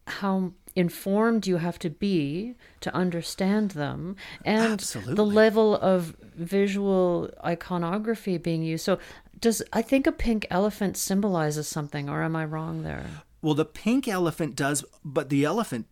how 0.07 0.53
informed 0.75 1.47
you 1.47 1.57
have 1.57 1.79
to 1.79 1.89
be 1.89 2.53
to 2.81 2.93
understand 2.93 3.71
them 3.71 4.15
and 4.43 4.73
Absolutely. 4.73 5.15
the 5.15 5.25
level 5.25 5.75
of 5.77 6.15
visual 6.35 7.29
iconography 7.43 8.37
being 8.37 8.61
used. 8.61 8.83
So 8.83 8.99
does 9.39 9.61
I 9.73 9.81
think 9.81 10.07
a 10.07 10.11
pink 10.11 10.47
elephant 10.49 10.97
symbolizes 10.97 11.67
something 11.67 12.09
or 12.09 12.23
am 12.23 12.35
I 12.35 12.45
wrong 12.45 12.83
there? 12.83 13.05
Well, 13.41 13.53
the 13.53 13.65
pink 13.65 14.07
elephant 14.07 14.55
does, 14.55 14.83
but 15.03 15.29
the 15.29 15.43
elephant 15.43 15.87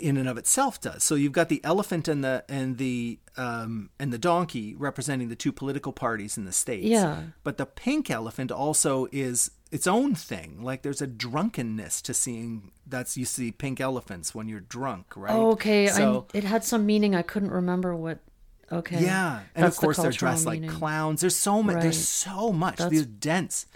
in 0.00 0.16
and 0.16 0.28
of 0.28 0.38
itself 0.38 0.80
does. 0.80 1.04
So 1.04 1.14
you've 1.14 1.32
got 1.32 1.48
the 1.48 1.62
elephant 1.64 2.08
and 2.08 2.24
the 2.24 2.44
and 2.48 2.78
the 2.78 3.18
um, 3.36 3.90
and 3.98 4.12
the 4.12 4.18
donkey 4.18 4.74
representing 4.74 5.28
the 5.28 5.36
two 5.36 5.52
political 5.52 5.92
parties 5.92 6.36
in 6.36 6.44
the 6.44 6.52
states. 6.52 6.86
Yeah. 6.86 7.22
But 7.42 7.58
the 7.58 7.66
pink 7.66 8.10
elephant 8.10 8.50
also 8.50 9.06
is 9.12 9.50
its 9.70 9.86
own 9.86 10.14
thing. 10.14 10.62
Like 10.62 10.82
there's 10.82 11.02
a 11.02 11.06
drunkenness 11.06 12.02
to 12.02 12.14
seeing 12.14 12.72
that's 12.86 13.16
you 13.16 13.24
see 13.24 13.52
pink 13.52 13.80
elephants 13.80 14.34
when 14.34 14.48
you're 14.48 14.60
drunk, 14.60 15.16
right? 15.16 15.34
Oh, 15.34 15.52
okay. 15.52 15.86
So 15.88 16.26
I, 16.34 16.38
it 16.38 16.44
had 16.44 16.64
some 16.64 16.86
meaning. 16.86 17.14
I 17.14 17.22
couldn't 17.22 17.50
remember 17.50 17.94
what. 17.94 18.18
Okay. 18.72 19.02
yeah, 19.02 19.40
and 19.54 19.64
That's 19.64 19.76
of 19.76 19.80
the 19.80 19.86
course 19.86 19.96
they're 19.96 20.04
cultural 20.04 20.32
dressed 20.32 20.46
like 20.46 20.68
clowns. 20.68 21.20
There's 21.20 21.36
so 21.36 21.62
much. 21.62 21.76
Right. 21.76 21.82
There's 21.82 22.06
so 22.06 22.52
much. 22.52 22.76
That's- 22.76 22.94
They're 22.94 23.04
dense. 23.04 23.66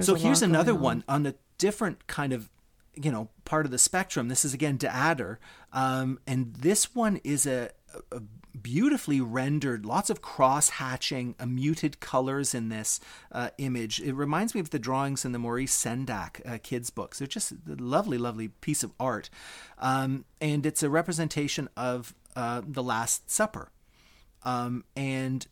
So 0.00 0.14
here's 0.14 0.42
another 0.42 0.72
on. 0.72 0.80
one 0.80 1.04
on 1.06 1.26
a 1.26 1.34
different 1.58 2.06
kind 2.06 2.32
of 2.32 2.48
you 2.94 3.12
know 3.12 3.28
part 3.44 3.66
of 3.66 3.70
the 3.70 3.78
spectrum 3.78 4.28
this 4.28 4.44
is 4.44 4.52
again 4.52 4.76
de 4.76 4.92
adder 4.92 5.38
um, 5.72 6.18
and 6.26 6.54
this 6.56 6.94
one 6.94 7.20
is 7.24 7.46
a 7.46 7.70
uh, 8.12 8.18
beautifully 8.60 9.20
rendered, 9.20 9.86
lots 9.86 10.10
of 10.10 10.20
cross 10.20 10.70
hatching, 10.70 11.34
uh, 11.38 11.46
muted 11.46 12.00
colors 12.00 12.54
in 12.54 12.68
this 12.68 13.00
uh, 13.30 13.50
image. 13.58 14.00
It 14.00 14.14
reminds 14.14 14.54
me 14.54 14.60
of 14.60 14.70
the 14.70 14.78
drawings 14.78 15.24
in 15.24 15.32
the 15.32 15.38
Maurice 15.38 15.74
Sendak 15.74 16.40
uh, 16.46 16.58
kids' 16.62 16.90
books. 16.90 17.18
They're 17.18 17.26
just 17.26 17.52
a 17.52 17.56
lovely, 17.66 18.18
lovely 18.18 18.48
piece 18.48 18.82
of 18.82 18.92
art. 19.00 19.30
Um, 19.78 20.24
and 20.40 20.66
it's 20.66 20.82
a 20.82 20.90
representation 20.90 21.68
of 21.76 22.14
uh, 22.36 22.62
the 22.66 22.82
Last 22.82 23.30
Supper. 23.30 23.70
Um, 24.44 24.84
and 24.96 25.46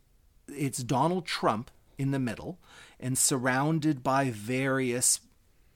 it's 0.49 0.83
Donald 0.83 1.27
Trump 1.27 1.71
in 1.99 2.11
the 2.11 2.19
middle 2.19 2.59
and 2.99 3.17
surrounded 3.17 4.03
by 4.03 4.31
various 4.31 5.21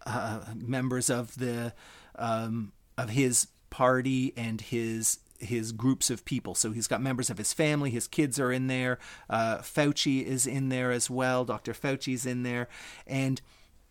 uh, 0.06 0.40
members 0.54 1.10
of 1.10 1.36
the 1.36 1.72
um, 2.16 2.72
of 2.96 3.10
his 3.10 3.48
party 3.70 4.32
and 4.36 4.60
his 4.60 5.18
his 5.38 5.72
groups 5.72 6.10
of 6.10 6.24
people. 6.24 6.54
So 6.54 6.72
he's 6.72 6.86
got 6.86 7.02
members 7.02 7.28
of 7.28 7.38
his 7.38 7.52
family. 7.52 7.90
His 7.90 8.08
kids 8.08 8.38
are 8.38 8.52
in 8.52 8.66
there. 8.68 8.98
Uh, 9.28 9.58
Fauci 9.58 10.24
is 10.24 10.46
in 10.46 10.68
there 10.68 10.90
as 10.90 11.10
well. 11.10 11.44
Dr. 11.44 11.72
Fauci's 11.72 12.24
in 12.24 12.42
there, 12.42 12.68
and 13.06 13.40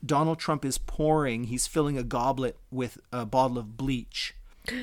Donald 0.05 0.39
Trump 0.39 0.65
is 0.65 0.77
pouring. 0.77 1.45
He's 1.45 1.67
filling 1.67 1.97
a 1.97 2.03
goblet 2.03 2.57
with 2.71 2.97
a 3.11 3.25
bottle 3.25 3.57
of 3.57 3.77
bleach. 3.77 4.35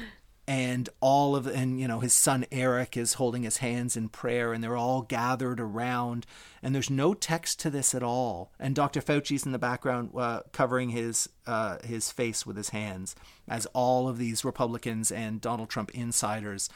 And 0.51 0.89
all 0.99 1.37
of 1.37 1.47
and 1.47 1.81
you 1.81 1.87
know 1.87 2.01
his 2.01 2.13
son 2.13 2.45
Eric 2.51 2.97
is 2.97 3.15
holding 3.15 3.45
his 3.45 3.59
hands 3.59 3.97
in 3.97 4.09
prayer, 4.09 4.53
and 4.53 4.65
they're 4.65 4.77
all 4.77 5.03
gathered 5.03 5.61
around. 5.61 6.27
And 6.61 6.75
there's 6.75 6.91
no 6.91 7.15
text 7.15 7.61
to 7.61 7.71
this 7.71 7.95
at 7.95 8.03
all. 8.03 8.51
And 8.59 8.75
Dr. 8.75 9.01
Fauci's 9.01 9.47
in 9.47 9.53
the 9.53 9.61
background, 9.61 10.11
uh, 10.17 10.41
covering 10.51 10.91
his 10.91 11.29
uh, 11.47 11.77
his 11.85 12.11
face 12.11 12.45
with 12.45 12.57
his 12.57 12.71
hands, 12.71 13.15
as 13.47 13.67
all 13.67 14.09
of 14.09 14.19
these 14.19 14.45
Republicans 14.45 15.13
and 15.13 15.41
Donald 15.41 15.71
Trump 15.71 15.93
insiders 15.93 16.69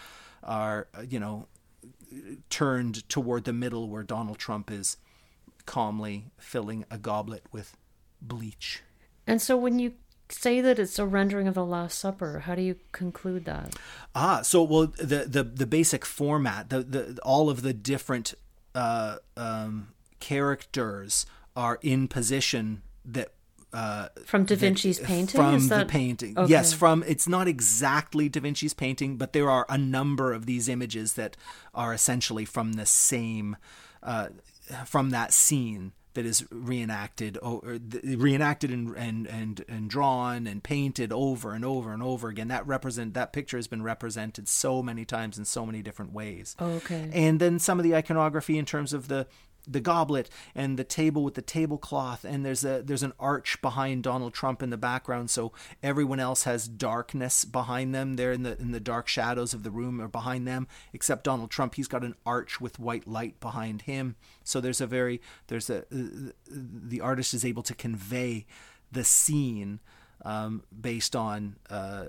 are, 0.45 0.87
you 1.09 1.19
know, 1.19 1.49
turned 2.51 3.09
toward 3.09 3.43
the 3.43 3.53
middle 3.53 3.89
where 3.89 4.05
Donald 4.05 4.39
Trump 4.39 4.71
is 4.71 4.99
calmly 5.67 6.27
filling 6.39 6.85
a 6.93 6.99
goblet 6.99 7.43
with 7.51 7.77
bleach. 8.23 8.85
And 9.27 9.43
so 9.43 9.57
when 9.57 9.81
you 9.81 9.95
say 10.41 10.61
that 10.61 10.79
it's 10.79 10.99
a 10.99 11.07
rendering 11.07 11.47
of 11.49 11.55
the 11.55 11.65
Last 11.65 11.99
Supper, 11.99 12.41
how 12.41 12.55
do 12.55 12.63
you 12.63 12.77
conclude 12.93 13.45
that? 13.45 13.75
Ah, 14.15 14.43
so 14.43 14.63
well, 14.63 14.87
the 14.87 15.25
the 15.27 15.43
the 15.45 15.67
basic 15.67 16.05
format, 16.05 16.71
the 16.71 16.83
the 16.83 17.19
all 17.23 17.51
of 17.51 17.63
the 17.63 17.73
different 17.73 18.35
uh, 18.75 19.17
um, 19.37 19.89
characters 20.21 21.27
are 21.57 21.79
in 21.83 22.09
position 22.09 22.83
that. 23.05 23.29
Uh, 23.73 24.07
from 24.25 24.45
Da 24.45 24.55
Vinci's 24.55 25.01
that, 25.01 25.07
painting, 25.07 25.41
from 25.41 25.55
Is 25.57 25.69
the 25.69 25.85
painting, 25.85 26.39
Okay. 26.39 26.49
yes. 26.49 26.73
From 26.73 27.03
it's 27.09 27.27
not 27.27 27.49
exactly 27.49 28.29
Da 28.29 28.39
Vinci's 28.41 28.73
painting, 28.73 29.17
but 29.17 29.33
there 29.33 29.51
are 29.51 29.67
a 29.69 29.77
number 29.77 30.33
of 30.33 30.47
these 30.47 30.69
images 30.69 31.15
that 31.15 31.37
are 31.75 31.93
essentially 31.93 32.45
from 32.45 32.75
the 32.75 32.87
same, 32.87 33.57
uh, 34.01 34.29
from 34.87 35.11
that 35.11 35.33
scene 35.33 35.91
that 36.15 36.25
is 36.27 36.45
reenacted 36.51 37.39
or 37.43 37.61
reenacted 38.03 38.71
and, 38.71 38.97
and 38.97 39.27
and 39.27 39.65
and 39.69 39.91
drawn 39.91 40.47
and 40.47 40.63
painted 40.63 41.13
over 41.13 41.53
and 41.53 41.65
over 41.65 41.93
and 41.93 42.03
over 42.03 42.29
again 42.29 42.49
that 42.49 42.67
represent 42.67 43.15
that 43.15 43.33
picture 43.33 43.57
has 43.59 43.67
been 43.69 43.83
represented 43.83 44.49
so 44.49 44.83
many 44.83 45.05
times 45.05 45.39
in 45.39 45.45
so 45.45 45.67
many 45.67 45.83
different 45.83 46.13
ways 46.13 46.57
Okay. 46.61 47.11
and 47.13 47.41
then 47.41 47.59
some 47.59 47.79
of 47.79 47.85
the 47.85 47.95
iconography 47.95 48.59
in 48.59 48.65
terms 48.65 48.93
of 48.93 49.09
the 49.09 49.27
the 49.67 49.81
goblet 49.81 50.29
and 50.55 50.79
the 50.79 50.85
table 50.85 51.25
with 51.25 51.35
the 51.35 51.43
tablecloth 51.43 52.25
and 52.25 52.45
there's 52.45 52.65
a 52.65 52.83
there's 52.83 53.03
an 53.03 53.13
arch 53.19 53.61
behind 53.63 54.03
Donald 54.03 54.35
Trump 54.35 54.63
in 54.63 54.71
the 54.71 54.77
background 54.77 55.31
so 55.31 55.53
everyone 55.83 56.21
else 56.21 56.45
has 56.45 56.69
darkness 56.69 57.45
behind 57.45 57.95
them. 57.95 58.17
They're 58.17 58.33
in 58.33 58.43
the 58.43 58.59
in 58.61 58.73
the 58.73 58.81
dark 58.81 59.09
shadows 59.09 59.55
of 59.55 59.63
the 59.63 59.71
room 59.71 60.01
or 60.01 60.09
behind 60.09 60.47
them 60.47 60.69
except 60.93 61.25
Donald 61.25 61.51
Trump. 61.51 61.75
He's 61.75 61.89
got 61.89 62.05
an 62.05 62.15
arch 62.27 62.61
with 62.61 62.79
white 62.79 63.07
light 63.07 63.41
behind 63.41 63.83
him. 63.83 64.17
So 64.43 64.61
there's 64.61 64.81
a 64.81 64.87
very 64.87 65.21
there's 65.47 65.71
a 65.71 65.81
uh, 65.81 66.33
the 66.51 67.01
artist 67.01 67.35
is 67.35 67.45
able 67.45 67.63
to 67.63 67.75
convey 67.75 68.47
the 68.93 69.05
scene 69.05 69.81
um, 70.25 70.63
based 70.79 71.15
on 71.15 71.57
uh, 71.71 72.07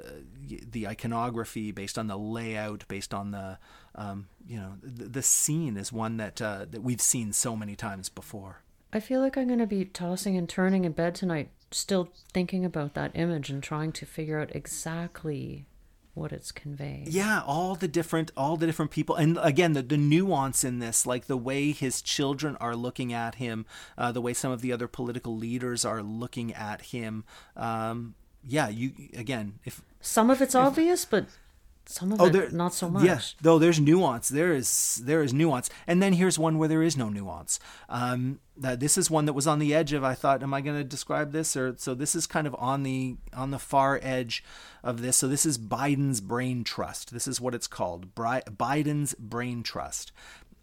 the 0.71 0.87
iconography, 0.87 1.71
based 1.71 1.97
on 1.97 2.07
the 2.07 2.17
layout, 2.17 2.85
based 2.87 3.13
on 3.13 3.31
the 3.31 3.57
um, 3.95 4.27
you 4.47 4.57
know 4.57 4.73
the, 4.81 5.05
the, 5.05 5.21
scene 5.21 5.77
is 5.77 5.91
one 5.91 6.17
that 6.17 6.41
uh, 6.41 6.65
that 6.69 6.81
we've 6.81 7.01
seen 7.01 7.33
so 7.33 7.55
many 7.55 7.75
times 7.75 8.09
before. 8.09 8.61
I 8.93 8.99
feel 8.99 9.19
like 9.19 9.37
I'm 9.37 9.47
going 9.47 9.59
to 9.59 9.67
be 9.67 9.85
tossing 9.85 10.37
and 10.37 10.47
turning 10.47 10.85
in 10.85 10.93
bed 10.93 11.15
tonight, 11.15 11.49
still 11.71 12.09
thinking 12.33 12.63
about 12.63 12.93
that 12.93 13.11
image 13.13 13.49
and 13.49 13.61
trying 13.61 13.91
to 13.93 14.05
figure 14.05 14.39
out 14.39 14.55
exactly 14.55 15.65
what 16.15 16.31
it's 16.31 16.51
conveying. 16.51 17.05
Yeah, 17.07 17.41
all 17.45 17.75
the 17.75 17.87
different 17.87 18.31
all 18.35 18.57
the 18.57 18.65
different 18.65 18.91
people, 18.91 19.15
and 19.15 19.37
again 19.41 19.73
the 19.73 19.81
the 19.81 19.97
nuance 19.97 20.63
in 20.63 20.79
this, 20.79 21.05
like 21.05 21.27
the 21.27 21.37
way 21.37 21.71
his 21.71 22.01
children 22.01 22.55
are 22.59 22.75
looking 22.75 23.13
at 23.13 23.35
him, 23.35 23.65
uh, 23.97 24.11
the 24.11 24.21
way 24.21 24.33
some 24.33 24.51
of 24.51 24.61
the 24.61 24.71
other 24.71 24.87
political 24.87 25.35
leaders 25.35 25.85
are 25.85 26.01
looking 26.01 26.53
at 26.53 26.81
him. 26.81 27.25
Um, 27.55 28.15
yeah, 28.43 28.69
you 28.69 28.93
again 29.15 29.59
if 29.65 29.81
some 30.01 30.29
of 30.29 30.41
it's 30.41 30.55
if, 30.55 30.61
obvious, 30.61 31.05
but 31.05 31.25
some 31.87 32.11
of 32.11 32.21
oh, 32.21 32.25
it 32.25 32.33
there, 32.33 32.49
not 32.49 32.73
so 32.73 32.89
much. 32.89 33.03
Yeah, 33.03 33.19
though 33.41 33.59
there's 33.59 33.79
nuance. 33.79 34.29
There 34.29 34.53
is 34.53 35.01
there 35.03 35.21
is 35.21 35.33
nuance, 35.33 35.69
and 35.87 36.01
then 36.01 36.13
here's 36.13 36.39
one 36.39 36.57
where 36.57 36.67
there 36.67 36.83
is 36.83 36.97
no 36.97 37.09
nuance. 37.09 37.59
Um, 37.89 38.39
uh, 38.63 38.75
this 38.75 38.97
is 38.97 39.09
one 39.11 39.25
that 39.25 39.33
was 39.33 39.47
on 39.47 39.59
the 39.59 39.73
edge 39.73 39.93
of. 39.93 40.03
I 40.03 40.13
thought, 40.13 40.43
am 40.43 40.53
I 40.53 40.61
going 40.61 40.77
to 40.77 40.83
describe 40.83 41.31
this? 41.31 41.55
Or 41.55 41.75
so 41.77 41.93
this 41.93 42.15
is 42.15 42.27
kind 42.27 42.47
of 42.47 42.55
on 42.57 42.83
the 42.83 43.17
on 43.33 43.51
the 43.51 43.59
far 43.59 43.99
edge 44.01 44.43
of 44.83 45.01
this. 45.01 45.17
So 45.17 45.27
this 45.27 45.45
is 45.45 45.57
Biden's 45.57 46.21
brain 46.21 46.63
trust. 46.63 47.13
This 47.13 47.27
is 47.27 47.39
what 47.39 47.55
it's 47.55 47.67
called, 47.67 48.15
Bri- 48.15 48.41
Biden's 48.49 49.13
brain 49.15 49.63
trust, 49.63 50.11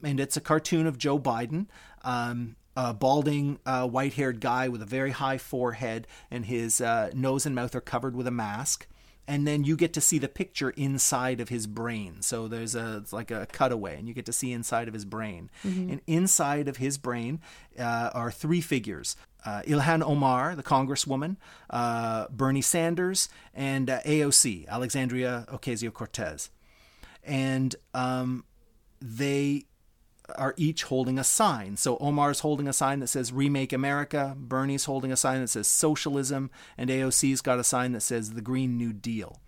and 0.02 0.18
it's 0.18 0.36
a 0.36 0.40
cartoon 0.40 0.86
of 0.86 0.98
Joe 0.98 1.18
Biden. 1.18 1.66
Um, 2.02 2.56
a 2.74 2.94
balding, 2.94 3.58
uh, 3.66 3.86
white 3.86 4.14
haired 4.14 4.40
guy 4.40 4.66
with 4.66 4.80
a 4.80 4.86
very 4.86 5.10
high 5.10 5.36
forehead, 5.36 6.06
and 6.30 6.46
his 6.46 6.80
uh, 6.80 7.10
nose 7.14 7.44
and 7.44 7.54
mouth 7.54 7.74
are 7.74 7.82
covered 7.82 8.16
with 8.16 8.26
a 8.26 8.30
mask 8.30 8.86
and 9.32 9.46
then 9.46 9.64
you 9.64 9.76
get 9.76 9.94
to 9.94 10.00
see 10.02 10.18
the 10.18 10.28
picture 10.28 10.68
inside 10.70 11.40
of 11.40 11.48
his 11.48 11.66
brain. 11.66 12.20
So 12.20 12.48
there's 12.48 12.74
a 12.74 12.98
it's 12.98 13.14
like 13.14 13.30
a 13.30 13.46
cutaway, 13.50 13.98
and 13.98 14.06
you 14.06 14.12
get 14.12 14.26
to 14.26 14.32
see 14.32 14.52
inside 14.52 14.88
of 14.88 14.94
his 14.94 15.06
brain. 15.06 15.48
Mm-hmm. 15.64 15.90
And 15.90 16.00
inside 16.06 16.68
of 16.68 16.76
his 16.76 16.98
brain 16.98 17.40
uh, 17.78 18.10
are 18.12 18.30
three 18.30 18.60
figures: 18.60 19.16
uh, 19.46 19.62
Ilhan 19.62 20.02
Omar, 20.02 20.54
the 20.54 20.62
Congresswoman, 20.62 21.38
uh, 21.70 22.26
Bernie 22.28 22.60
Sanders, 22.60 23.30
and 23.54 23.88
uh, 23.88 24.02
AOC, 24.02 24.68
Alexandria 24.68 25.46
Ocasio 25.50 25.90
Cortez, 25.90 26.50
and 27.24 27.74
um, 27.94 28.44
they 29.00 29.64
are 30.36 30.54
each 30.56 30.84
holding 30.84 31.18
a 31.18 31.24
sign. 31.24 31.76
So 31.76 31.96
Omar's 31.98 32.40
holding 32.40 32.68
a 32.68 32.72
sign 32.72 33.00
that 33.00 33.08
says 33.08 33.32
Remake 33.32 33.72
America, 33.72 34.36
Bernie's 34.38 34.84
holding 34.84 35.12
a 35.12 35.16
sign 35.16 35.40
that 35.40 35.48
says 35.48 35.66
Socialism, 35.66 36.50
and 36.78 36.90
AOC's 36.90 37.40
got 37.40 37.58
a 37.58 37.64
sign 37.64 37.92
that 37.92 38.02
says 38.02 38.32
the 38.32 38.40
Green 38.40 38.76
New 38.76 38.92
Deal. 38.92 39.40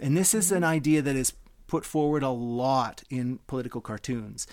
And 0.00 0.16
this 0.16 0.34
is 0.34 0.52
an 0.52 0.64
idea 0.64 1.02
that 1.02 1.16
is 1.16 1.32
put 1.66 1.84
forward 1.84 2.22
a 2.22 2.30
lot 2.30 3.02
in 3.10 3.40
political 3.46 3.80
cartoons 3.80 4.46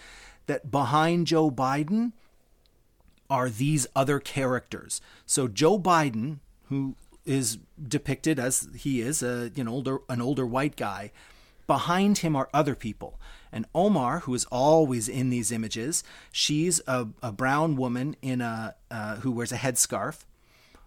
that 0.48 0.72
behind 0.72 1.28
Joe 1.28 1.50
Biden 1.50 2.12
are 3.30 3.50
these 3.50 3.88
other 3.96 4.20
characters. 4.20 5.02
So 5.26 5.48
Joe 5.48 5.80
Biden, 5.80 6.40
who 6.70 6.96
is 7.26 7.58
depicted 7.88 8.38
as 8.38 8.68
he 8.76 9.02
is 9.02 9.24
a 9.24 9.52
you 9.56 9.64
know 9.64 9.72
older 9.72 10.00
an 10.10 10.22
older 10.22 10.46
white 10.46 10.76
guy, 10.76 11.12
behind 11.68 12.20
him 12.20 12.36
are 12.36 12.50
other 12.54 12.76
people. 12.76 13.20
And 13.56 13.66
Omar, 13.74 14.20
who 14.20 14.34
is 14.34 14.44
always 14.52 15.08
in 15.08 15.30
these 15.30 15.50
images, 15.50 16.04
she's 16.30 16.82
a, 16.88 17.08
a 17.24 17.32
brown 17.32 17.78
woman 17.78 18.18
in 18.22 18.42
a 18.42 18.76
uh, 18.92 19.16
who 19.16 19.32
wears 19.32 19.54
a 19.54 19.56
headscarf. 19.56 20.26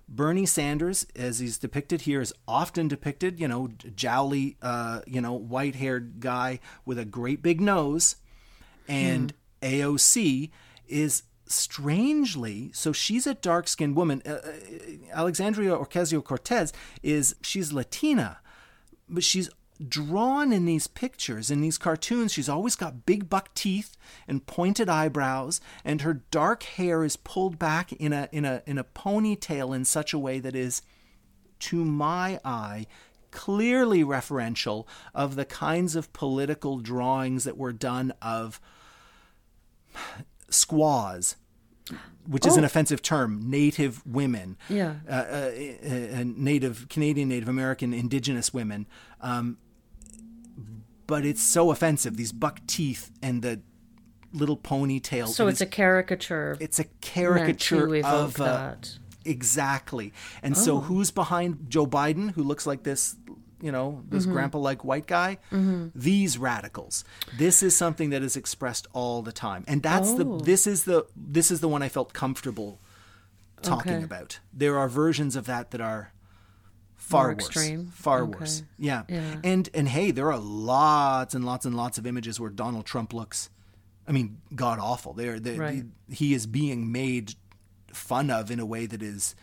Bernie 0.06 0.44
Sanders, 0.44 1.06
as 1.16 1.38
he's 1.38 1.56
depicted 1.56 2.02
here, 2.02 2.20
is 2.20 2.34
often 2.46 2.86
depicted, 2.86 3.40
you 3.40 3.48
know, 3.48 3.68
jowly, 3.94 4.58
uh, 4.60 5.00
you 5.06 5.22
know, 5.22 5.32
white-haired 5.32 6.20
guy 6.20 6.60
with 6.84 6.98
a 6.98 7.06
great 7.06 7.42
big 7.42 7.58
nose, 7.62 8.16
and 8.86 9.32
hmm. 9.62 9.66
AOC 9.66 10.50
is 10.86 11.22
strangely 11.46 12.70
so 12.74 12.92
she's 12.92 13.26
a 13.26 13.32
dark-skinned 13.32 13.96
woman. 13.96 14.20
Uh, 14.26 14.40
Alexandria 15.10 15.70
Ocasio 15.70 16.22
Cortez 16.22 16.74
is 17.02 17.34
she's 17.40 17.72
Latina, 17.72 18.40
but 19.08 19.24
she's 19.24 19.48
drawn 19.86 20.52
in 20.52 20.64
these 20.64 20.86
pictures, 20.86 21.50
in 21.50 21.60
these 21.60 21.78
cartoons, 21.78 22.32
she's 22.32 22.48
always 22.48 22.76
got 22.76 23.06
big 23.06 23.28
buck 23.28 23.54
teeth 23.54 23.96
and 24.26 24.46
pointed 24.46 24.88
eyebrows, 24.88 25.60
and 25.84 26.02
her 26.02 26.14
dark 26.30 26.62
hair 26.64 27.04
is 27.04 27.16
pulled 27.16 27.58
back 27.58 27.92
in 27.92 28.12
a 28.12 28.28
in 28.32 28.44
a 28.44 28.62
in 28.66 28.78
a 28.78 28.84
ponytail 28.84 29.74
in 29.74 29.84
such 29.84 30.12
a 30.12 30.18
way 30.18 30.40
that 30.40 30.56
is, 30.56 30.82
to 31.60 31.84
my 31.84 32.40
eye, 32.44 32.86
clearly 33.30 34.02
referential 34.02 34.86
of 35.14 35.36
the 35.36 35.44
kinds 35.44 35.94
of 35.94 36.12
political 36.12 36.78
drawings 36.78 37.44
that 37.44 37.56
were 37.56 37.72
done 37.72 38.12
of 38.20 38.60
squaws 40.50 41.36
which 42.26 42.46
is 42.46 42.54
oh. 42.54 42.58
an 42.58 42.64
offensive 42.64 43.00
term, 43.00 43.48
Native 43.48 44.06
women, 44.06 44.58
yeah, 44.68 44.96
uh, 45.08 45.12
uh, 45.12 45.50
uh, 46.20 46.24
Native 46.24 46.86
Canadian, 46.90 47.28
Native 47.30 47.48
American, 47.48 47.94
Indigenous 47.94 48.52
women, 48.52 48.86
um, 49.22 49.56
but 51.08 51.24
it's 51.26 51.42
so 51.42 51.72
offensive. 51.72 52.16
These 52.16 52.30
buck 52.32 52.60
teeth 52.68 53.10
and 53.20 53.42
the 53.42 53.60
little 54.32 54.56
ponytail. 54.56 55.26
So 55.26 55.48
It 55.48 55.52
it's 55.52 55.60
a 55.60 55.66
caricature. 55.66 56.56
it's 56.60 56.78
a 56.78 56.84
caricature 57.00 57.96
of 58.04 58.40
uh, 58.40 58.44
that. 58.44 58.98
exactly. 59.24 60.12
And 60.42 60.54
Oh. 60.54 60.58
so 60.58 60.80
who's 60.80 61.10
behind 61.10 61.66
Joe 61.68 61.86
Biden, 61.86 62.32
who 62.32 62.42
looks 62.44 62.66
like 62.66 62.82
this, 62.84 63.16
you 63.60 63.72
know, 63.72 64.04
this 64.08 64.24
Mm-hmm. 64.24 64.32
grandpa-like 64.34 64.84
white 64.84 65.06
guy? 65.06 65.38
These 65.94 66.38
radicals. 66.38 67.04
This 67.38 67.62
is 67.62 67.74
something 67.76 68.10
that 68.10 68.22
is 68.22 68.36
expressed 68.36 68.86
all 68.92 69.22
the 69.22 69.32
time, 69.32 69.64
and 69.66 69.82
that's 69.82 70.10
Oh. 70.10 70.18
the. 70.18 70.44
This 70.44 70.66
is 70.66 70.84
the. 70.84 71.06
This 71.16 71.50
is 71.50 71.60
the 71.60 71.68
one 71.68 71.82
I 71.82 71.88
felt 71.88 72.12
comfortable 72.12 72.80
talking 73.62 73.94
Okay. 73.94 74.04
about. 74.04 74.40
There 74.52 74.78
are 74.78 74.88
versions 74.88 75.34
of 75.36 75.46
that 75.46 75.70
that 75.72 75.80
are 75.80 76.12
far 77.08 77.28
More 77.28 77.34
worse. 77.36 77.46
extreme? 77.46 77.86
Far 77.88 78.22
Okay. 78.22 78.38
worse. 78.38 78.62
Yeah. 78.78 79.02
Yeah. 79.08 79.36
And 79.44 79.68
and 79.74 79.88
hey, 79.88 80.10
there 80.10 80.30
are 80.32 80.38
lots 80.38 81.34
and 81.34 81.44
lots 81.44 81.64
and 81.66 81.74
lots 81.76 81.98
of 81.98 82.06
images 82.06 82.38
where 82.38 82.50
Donald 82.50 82.84
Trump 82.86 83.12
looks 83.12 83.50
I 84.06 84.12
mean, 84.12 84.38
god 84.54 84.78
awful. 84.78 85.12
They're, 85.12 85.38
they 85.38 85.58
Right. 85.58 85.84
he 86.10 86.32
is 86.32 86.46
being 86.46 86.90
made 86.92 87.34
fun 87.92 88.30
of 88.30 88.50
in 88.50 88.58
a 88.58 88.64
way 88.66 88.86
that 88.86 89.02
is 89.02 89.34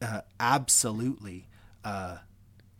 uh, 0.00 0.20
absolutely 0.38 1.48
uh, 1.84 2.18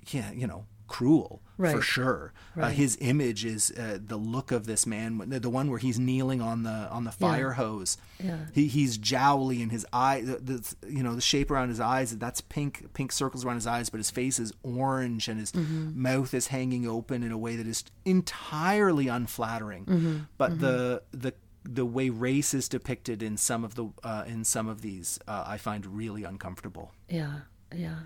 yeah, 0.09 0.31
you 0.33 0.47
know, 0.47 0.67
cruel 0.91 1.41
for 1.57 1.63
Right. 1.63 1.83
sure. 1.83 2.33
Uh, 2.59 2.71
his 2.71 2.97
image 3.01 3.45
is 3.45 3.71
uh, 3.73 3.99
the 4.03 4.17
look 4.17 4.51
of 4.51 4.65
this 4.67 4.87
man, 4.87 5.19
the, 5.29 5.39
the 5.41 5.51
one 5.51 5.69
where 5.71 5.79
he's 5.79 5.99
kneeling 5.99 6.41
on 6.43 6.63
the 6.65 6.71
on 6.91 7.05
the 7.05 7.13
fire 7.13 7.53
hose. 7.53 7.97
Yeah. 8.23 8.47
He, 8.53 8.67
he's 8.67 8.97
jowly 8.99 9.63
and 9.63 9.71
his 9.71 9.87
eye, 9.93 10.23
the, 10.23 10.37
the 10.39 10.75
you 10.89 11.03
know 11.03 11.15
the 11.15 11.21
shape 11.21 11.51
around 11.51 11.69
his 11.69 11.81
eyes. 11.81 12.17
That's 12.19 12.41
pink, 12.41 12.93
pink 12.95 13.13
circles 13.13 13.45
around 13.45 13.57
his 13.57 13.67
eyes, 13.67 13.89
but 13.91 13.99
his 13.99 14.11
face 14.11 14.39
is 14.39 14.53
orange 14.63 15.29
and 15.29 15.39
his 15.39 15.53
Mm-hmm. 15.53 16.03
mouth 16.03 16.33
is 16.35 16.47
hanging 16.49 16.87
open 16.89 17.23
in 17.23 17.31
a 17.33 17.39
way 17.39 17.57
that 17.57 17.67
is 17.67 17.85
entirely 18.05 19.09
unflattering. 19.09 19.85
Mm-hmm. 19.85 20.17
But 20.39 20.61
the 20.61 21.03
the 21.13 21.35
the 21.63 21.85
way 21.85 22.09
race 22.09 22.55
is 22.55 22.69
depicted 22.71 23.23
in 23.23 23.37
some 23.37 23.65
of 23.65 23.75
the 23.75 23.91
uh, 24.03 24.25
in 24.27 24.45
some 24.45 24.67
of 24.69 24.81
these, 24.81 25.19
uh, 25.29 25.45
I 25.47 25.59
find 25.59 25.85
really 25.85 26.25
uncomfortable. 26.25 26.93
Yeah, 27.09 27.41
yeah. 27.75 28.01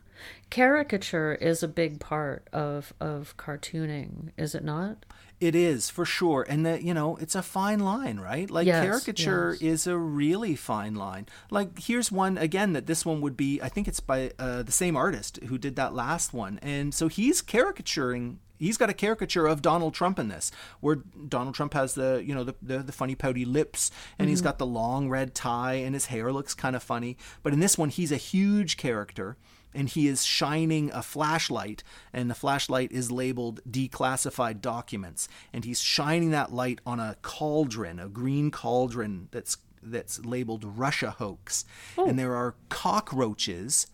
Caricature 0.50 1.34
is 1.34 1.62
a 1.62 1.68
big 1.68 2.00
part 2.00 2.46
of 2.52 2.92
of 3.00 3.36
cartooning, 3.36 4.30
is 4.36 4.54
it 4.54 4.64
not? 4.64 5.04
It 5.40 5.56
is 5.56 5.90
for 5.90 6.04
sure, 6.04 6.46
and 6.48 6.64
that 6.64 6.82
you 6.82 6.94
know 6.94 7.16
it's 7.16 7.34
a 7.34 7.42
fine 7.42 7.80
line, 7.80 8.18
right? 8.18 8.48
Like 8.48 8.66
Yes, 8.66 8.84
caricature 8.84 9.56
yes. 9.60 9.62
is 9.62 9.86
a 9.86 9.98
really 9.98 10.54
fine 10.54 10.94
line. 10.94 11.26
Like 11.50 11.78
here's 11.80 12.12
one 12.12 12.38
again 12.38 12.72
that 12.74 12.86
this 12.86 13.04
one 13.04 13.20
would 13.20 13.36
be. 13.36 13.60
I 13.60 13.68
think 13.68 13.88
it's 13.88 14.00
by 14.00 14.30
uh, 14.38 14.62
the 14.62 14.72
same 14.72 14.96
artist 14.96 15.40
who 15.48 15.58
did 15.58 15.76
that 15.76 15.92
last 15.92 16.32
one, 16.32 16.60
and 16.62 16.94
so 16.94 17.08
he's 17.08 17.42
caricaturing. 17.42 18.38
He's 18.56 18.78
got 18.78 18.88
a 18.88 18.94
caricature 18.94 19.46
of 19.46 19.60
Donald 19.60 19.92
Trump 19.92 20.18
in 20.20 20.28
this, 20.28 20.52
where 20.78 20.96
Donald 21.28 21.56
Trump 21.56 21.74
has 21.74 21.94
the 21.94 22.22
you 22.24 22.34
know 22.34 22.44
the 22.44 22.54
the, 22.62 22.78
the 22.78 22.92
funny 22.92 23.16
pouty 23.16 23.44
lips, 23.44 23.90
and 24.18 24.28
he's 24.28 24.40
got 24.40 24.58
the 24.58 24.66
long 24.66 25.10
red 25.10 25.34
tie, 25.34 25.74
and 25.74 25.94
his 25.94 26.06
hair 26.06 26.32
looks 26.32 26.54
kind 26.54 26.76
of 26.76 26.82
funny. 26.82 27.16
But 27.42 27.52
in 27.52 27.58
this 27.58 27.76
one, 27.76 27.88
he's 27.88 28.12
a 28.12 28.16
huge 28.16 28.76
character 28.76 29.36
and 29.74 29.88
he 29.88 30.08
is 30.08 30.24
shining 30.24 30.90
a 30.92 31.02
flashlight 31.02 31.82
and 32.12 32.30
the 32.30 32.34
flashlight 32.34 32.92
is 32.92 33.10
labeled 33.10 33.60
declassified 33.68 34.60
documents. 34.60 35.28
And 35.52 35.64
he's 35.64 35.80
shining 35.80 36.30
that 36.30 36.52
light 36.52 36.80
on 36.86 37.00
a 37.00 37.16
cauldron 37.22 37.98
a 37.98 38.08
green 38.08 38.50
cauldron 38.50 39.28
that's 39.30 39.56
that's 39.82 40.24
labeled 40.24 40.64
Russia 40.64 41.10
hoax. 41.10 41.64
And 41.96 42.18
there 42.18 42.34
are 42.34 42.54
cockroaches 42.68 43.86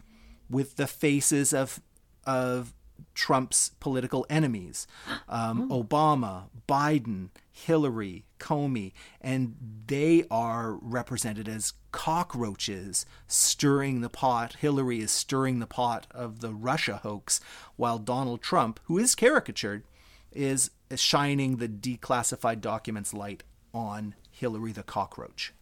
with 0.48 0.76
the 0.76 0.86
faces 0.86 1.52
of 1.52 1.80
of 2.24 2.74
Trump's 3.14 3.70
political 3.80 4.26
enemies. 4.28 4.86
Um, 5.28 5.68
Obama 5.70 6.44
Biden 6.68 7.30
Hillary 7.66 8.24
Comey 8.38 8.92
and 9.20 9.56
they 9.86 10.24
are 10.30 10.78
represented 10.80 11.48
as 11.48 11.74
cockroaches 11.92 13.06
stirring 13.26 14.00
the 14.00 14.08
pot. 14.08 14.56
Hillary 14.60 15.00
is 15.00 15.10
stirring 15.10 15.58
the 15.58 15.66
pot 15.66 16.06
of 16.10 16.40
the 16.40 16.52
Russia 16.52 17.00
hoax, 17.02 17.40
while 17.76 17.98
Donald 17.98 18.42
Trump, 18.42 18.80
who 18.84 18.98
is 18.98 19.14
caricatured, 19.14 19.84
is 20.32 20.70
shining 20.94 21.56
the 21.56 21.68
declassified 21.68 22.60
documents 22.60 23.12
light 23.12 23.42
on 23.74 24.14
Hillary 24.30 24.72
the 24.72 24.82
cockroach. 24.82 25.52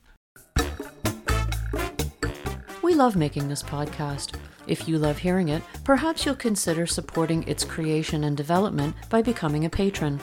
We 2.83 2.95
love 2.95 3.17
making 3.17 3.49
this 3.49 3.63
podcast. 3.63 4.35
If 4.67 4.87
you 4.87 4.99
love 4.99 5.19
hearing 5.19 5.49
it, 5.49 5.63
perhaps 5.85 6.25
you'll 6.25 6.35
consider 6.35 6.87
supporting 6.87 7.43
its 7.49 7.65
creation 7.65 8.25
and 8.25 8.37
development 8.37 8.95
by 9.09 9.23
becoming 9.23 9.65
a 9.65 9.71
patron. 9.71 10.21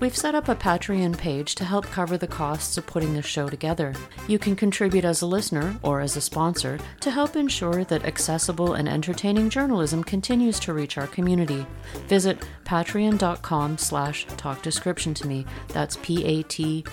We've 0.00 0.16
set 0.16 0.34
up 0.34 0.48
a 0.48 0.54
Patreon 0.54 1.18
page 1.18 1.54
to 1.56 1.64
help 1.64 1.86
cover 1.86 2.16
the 2.16 2.26
costs 2.26 2.78
of 2.78 2.86
putting 2.86 3.14
this 3.14 3.26
show 3.26 3.48
together. 3.48 3.94
You 4.26 4.38
can 4.38 4.54
contribute 4.54 5.04
as 5.04 5.22
a 5.22 5.26
listener 5.26 5.76
or 5.82 6.00
as 6.00 6.16
a 6.16 6.20
sponsor 6.20 6.78
to 7.00 7.10
help 7.10 7.36
ensure 7.36 7.84
that 7.84 8.04
accessible 8.04 8.74
and 8.74 8.88
entertaining 8.88 9.50
journalism 9.50 10.04
continues 10.04 10.60
to 10.60 10.72
reach 10.72 10.98
our 10.98 11.06
community. 11.06 11.66
Visit 12.06 12.38
patreon.com 12.64 13.78
slash 13.78 14.26
talk 14.36 14.62
description 14.62 15.14
to 15.14 15.26
me. 15.26 15.46
That's 15.68 15.96
P-A-T-R-E-O-N 16.02 16.86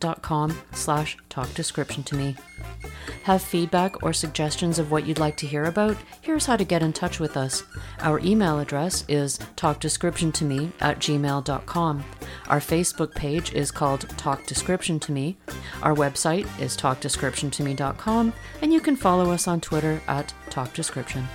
dot 0.00 0.22
com 0.22 0.58
slash 0.72 1.16
talk 1.28 1.52
description 1.54 2.02
to 2.04 2.16
me. 2.16 2.36
Have 3.24 3.42
feedback 3.42 4.02
or 4.02 4.12
suggestions 4.12 4.78
of 4.78 4.90
what 4.90 5.06
you'd 5.06 5.18
like 5.18 5.36
to 5.38 5.46
hear 5.46 5.64
about? 5.64 5.96
Here's 6.20 6.46
how 6.46 6.56
to 6.56 6.64
get 6.64 6.82
in 6.82 6.92
touch 6.92 7.20
with 7.20 7.36
us. 7.36 7.62
Our 8.00 8.18
email 8.20 8.58
address 8.58 9.04
is 9.08 9.38
talkdescriptiontome 9.56 10.72
at 10.80 10.98
gmail.com. 11.30 12.04
Our 12.48 12.60
Facebook 12.60 13.14
page 13.14 13.52
is 13.52 13.70
called 13.70 14.08
Talk 14.10 14.46
Description 14.46 14.98
to 15.00 15.12
Me. 15.12 15.36
Our 15.82 15.94
website 15.94 16.46
is 16.60 16.76
talkdescriptiontome.com, 16.76 18.32
and 18.62 18.72
you 18.72 18.80
can 18.80 18.96
follow 18.96 19.30
us 19.30 19.46
on 19.46 19.60
Twitter 19.60 20.02
at 20.08 20.34
Talk 20.50 20.72
Description. 20.74 21.28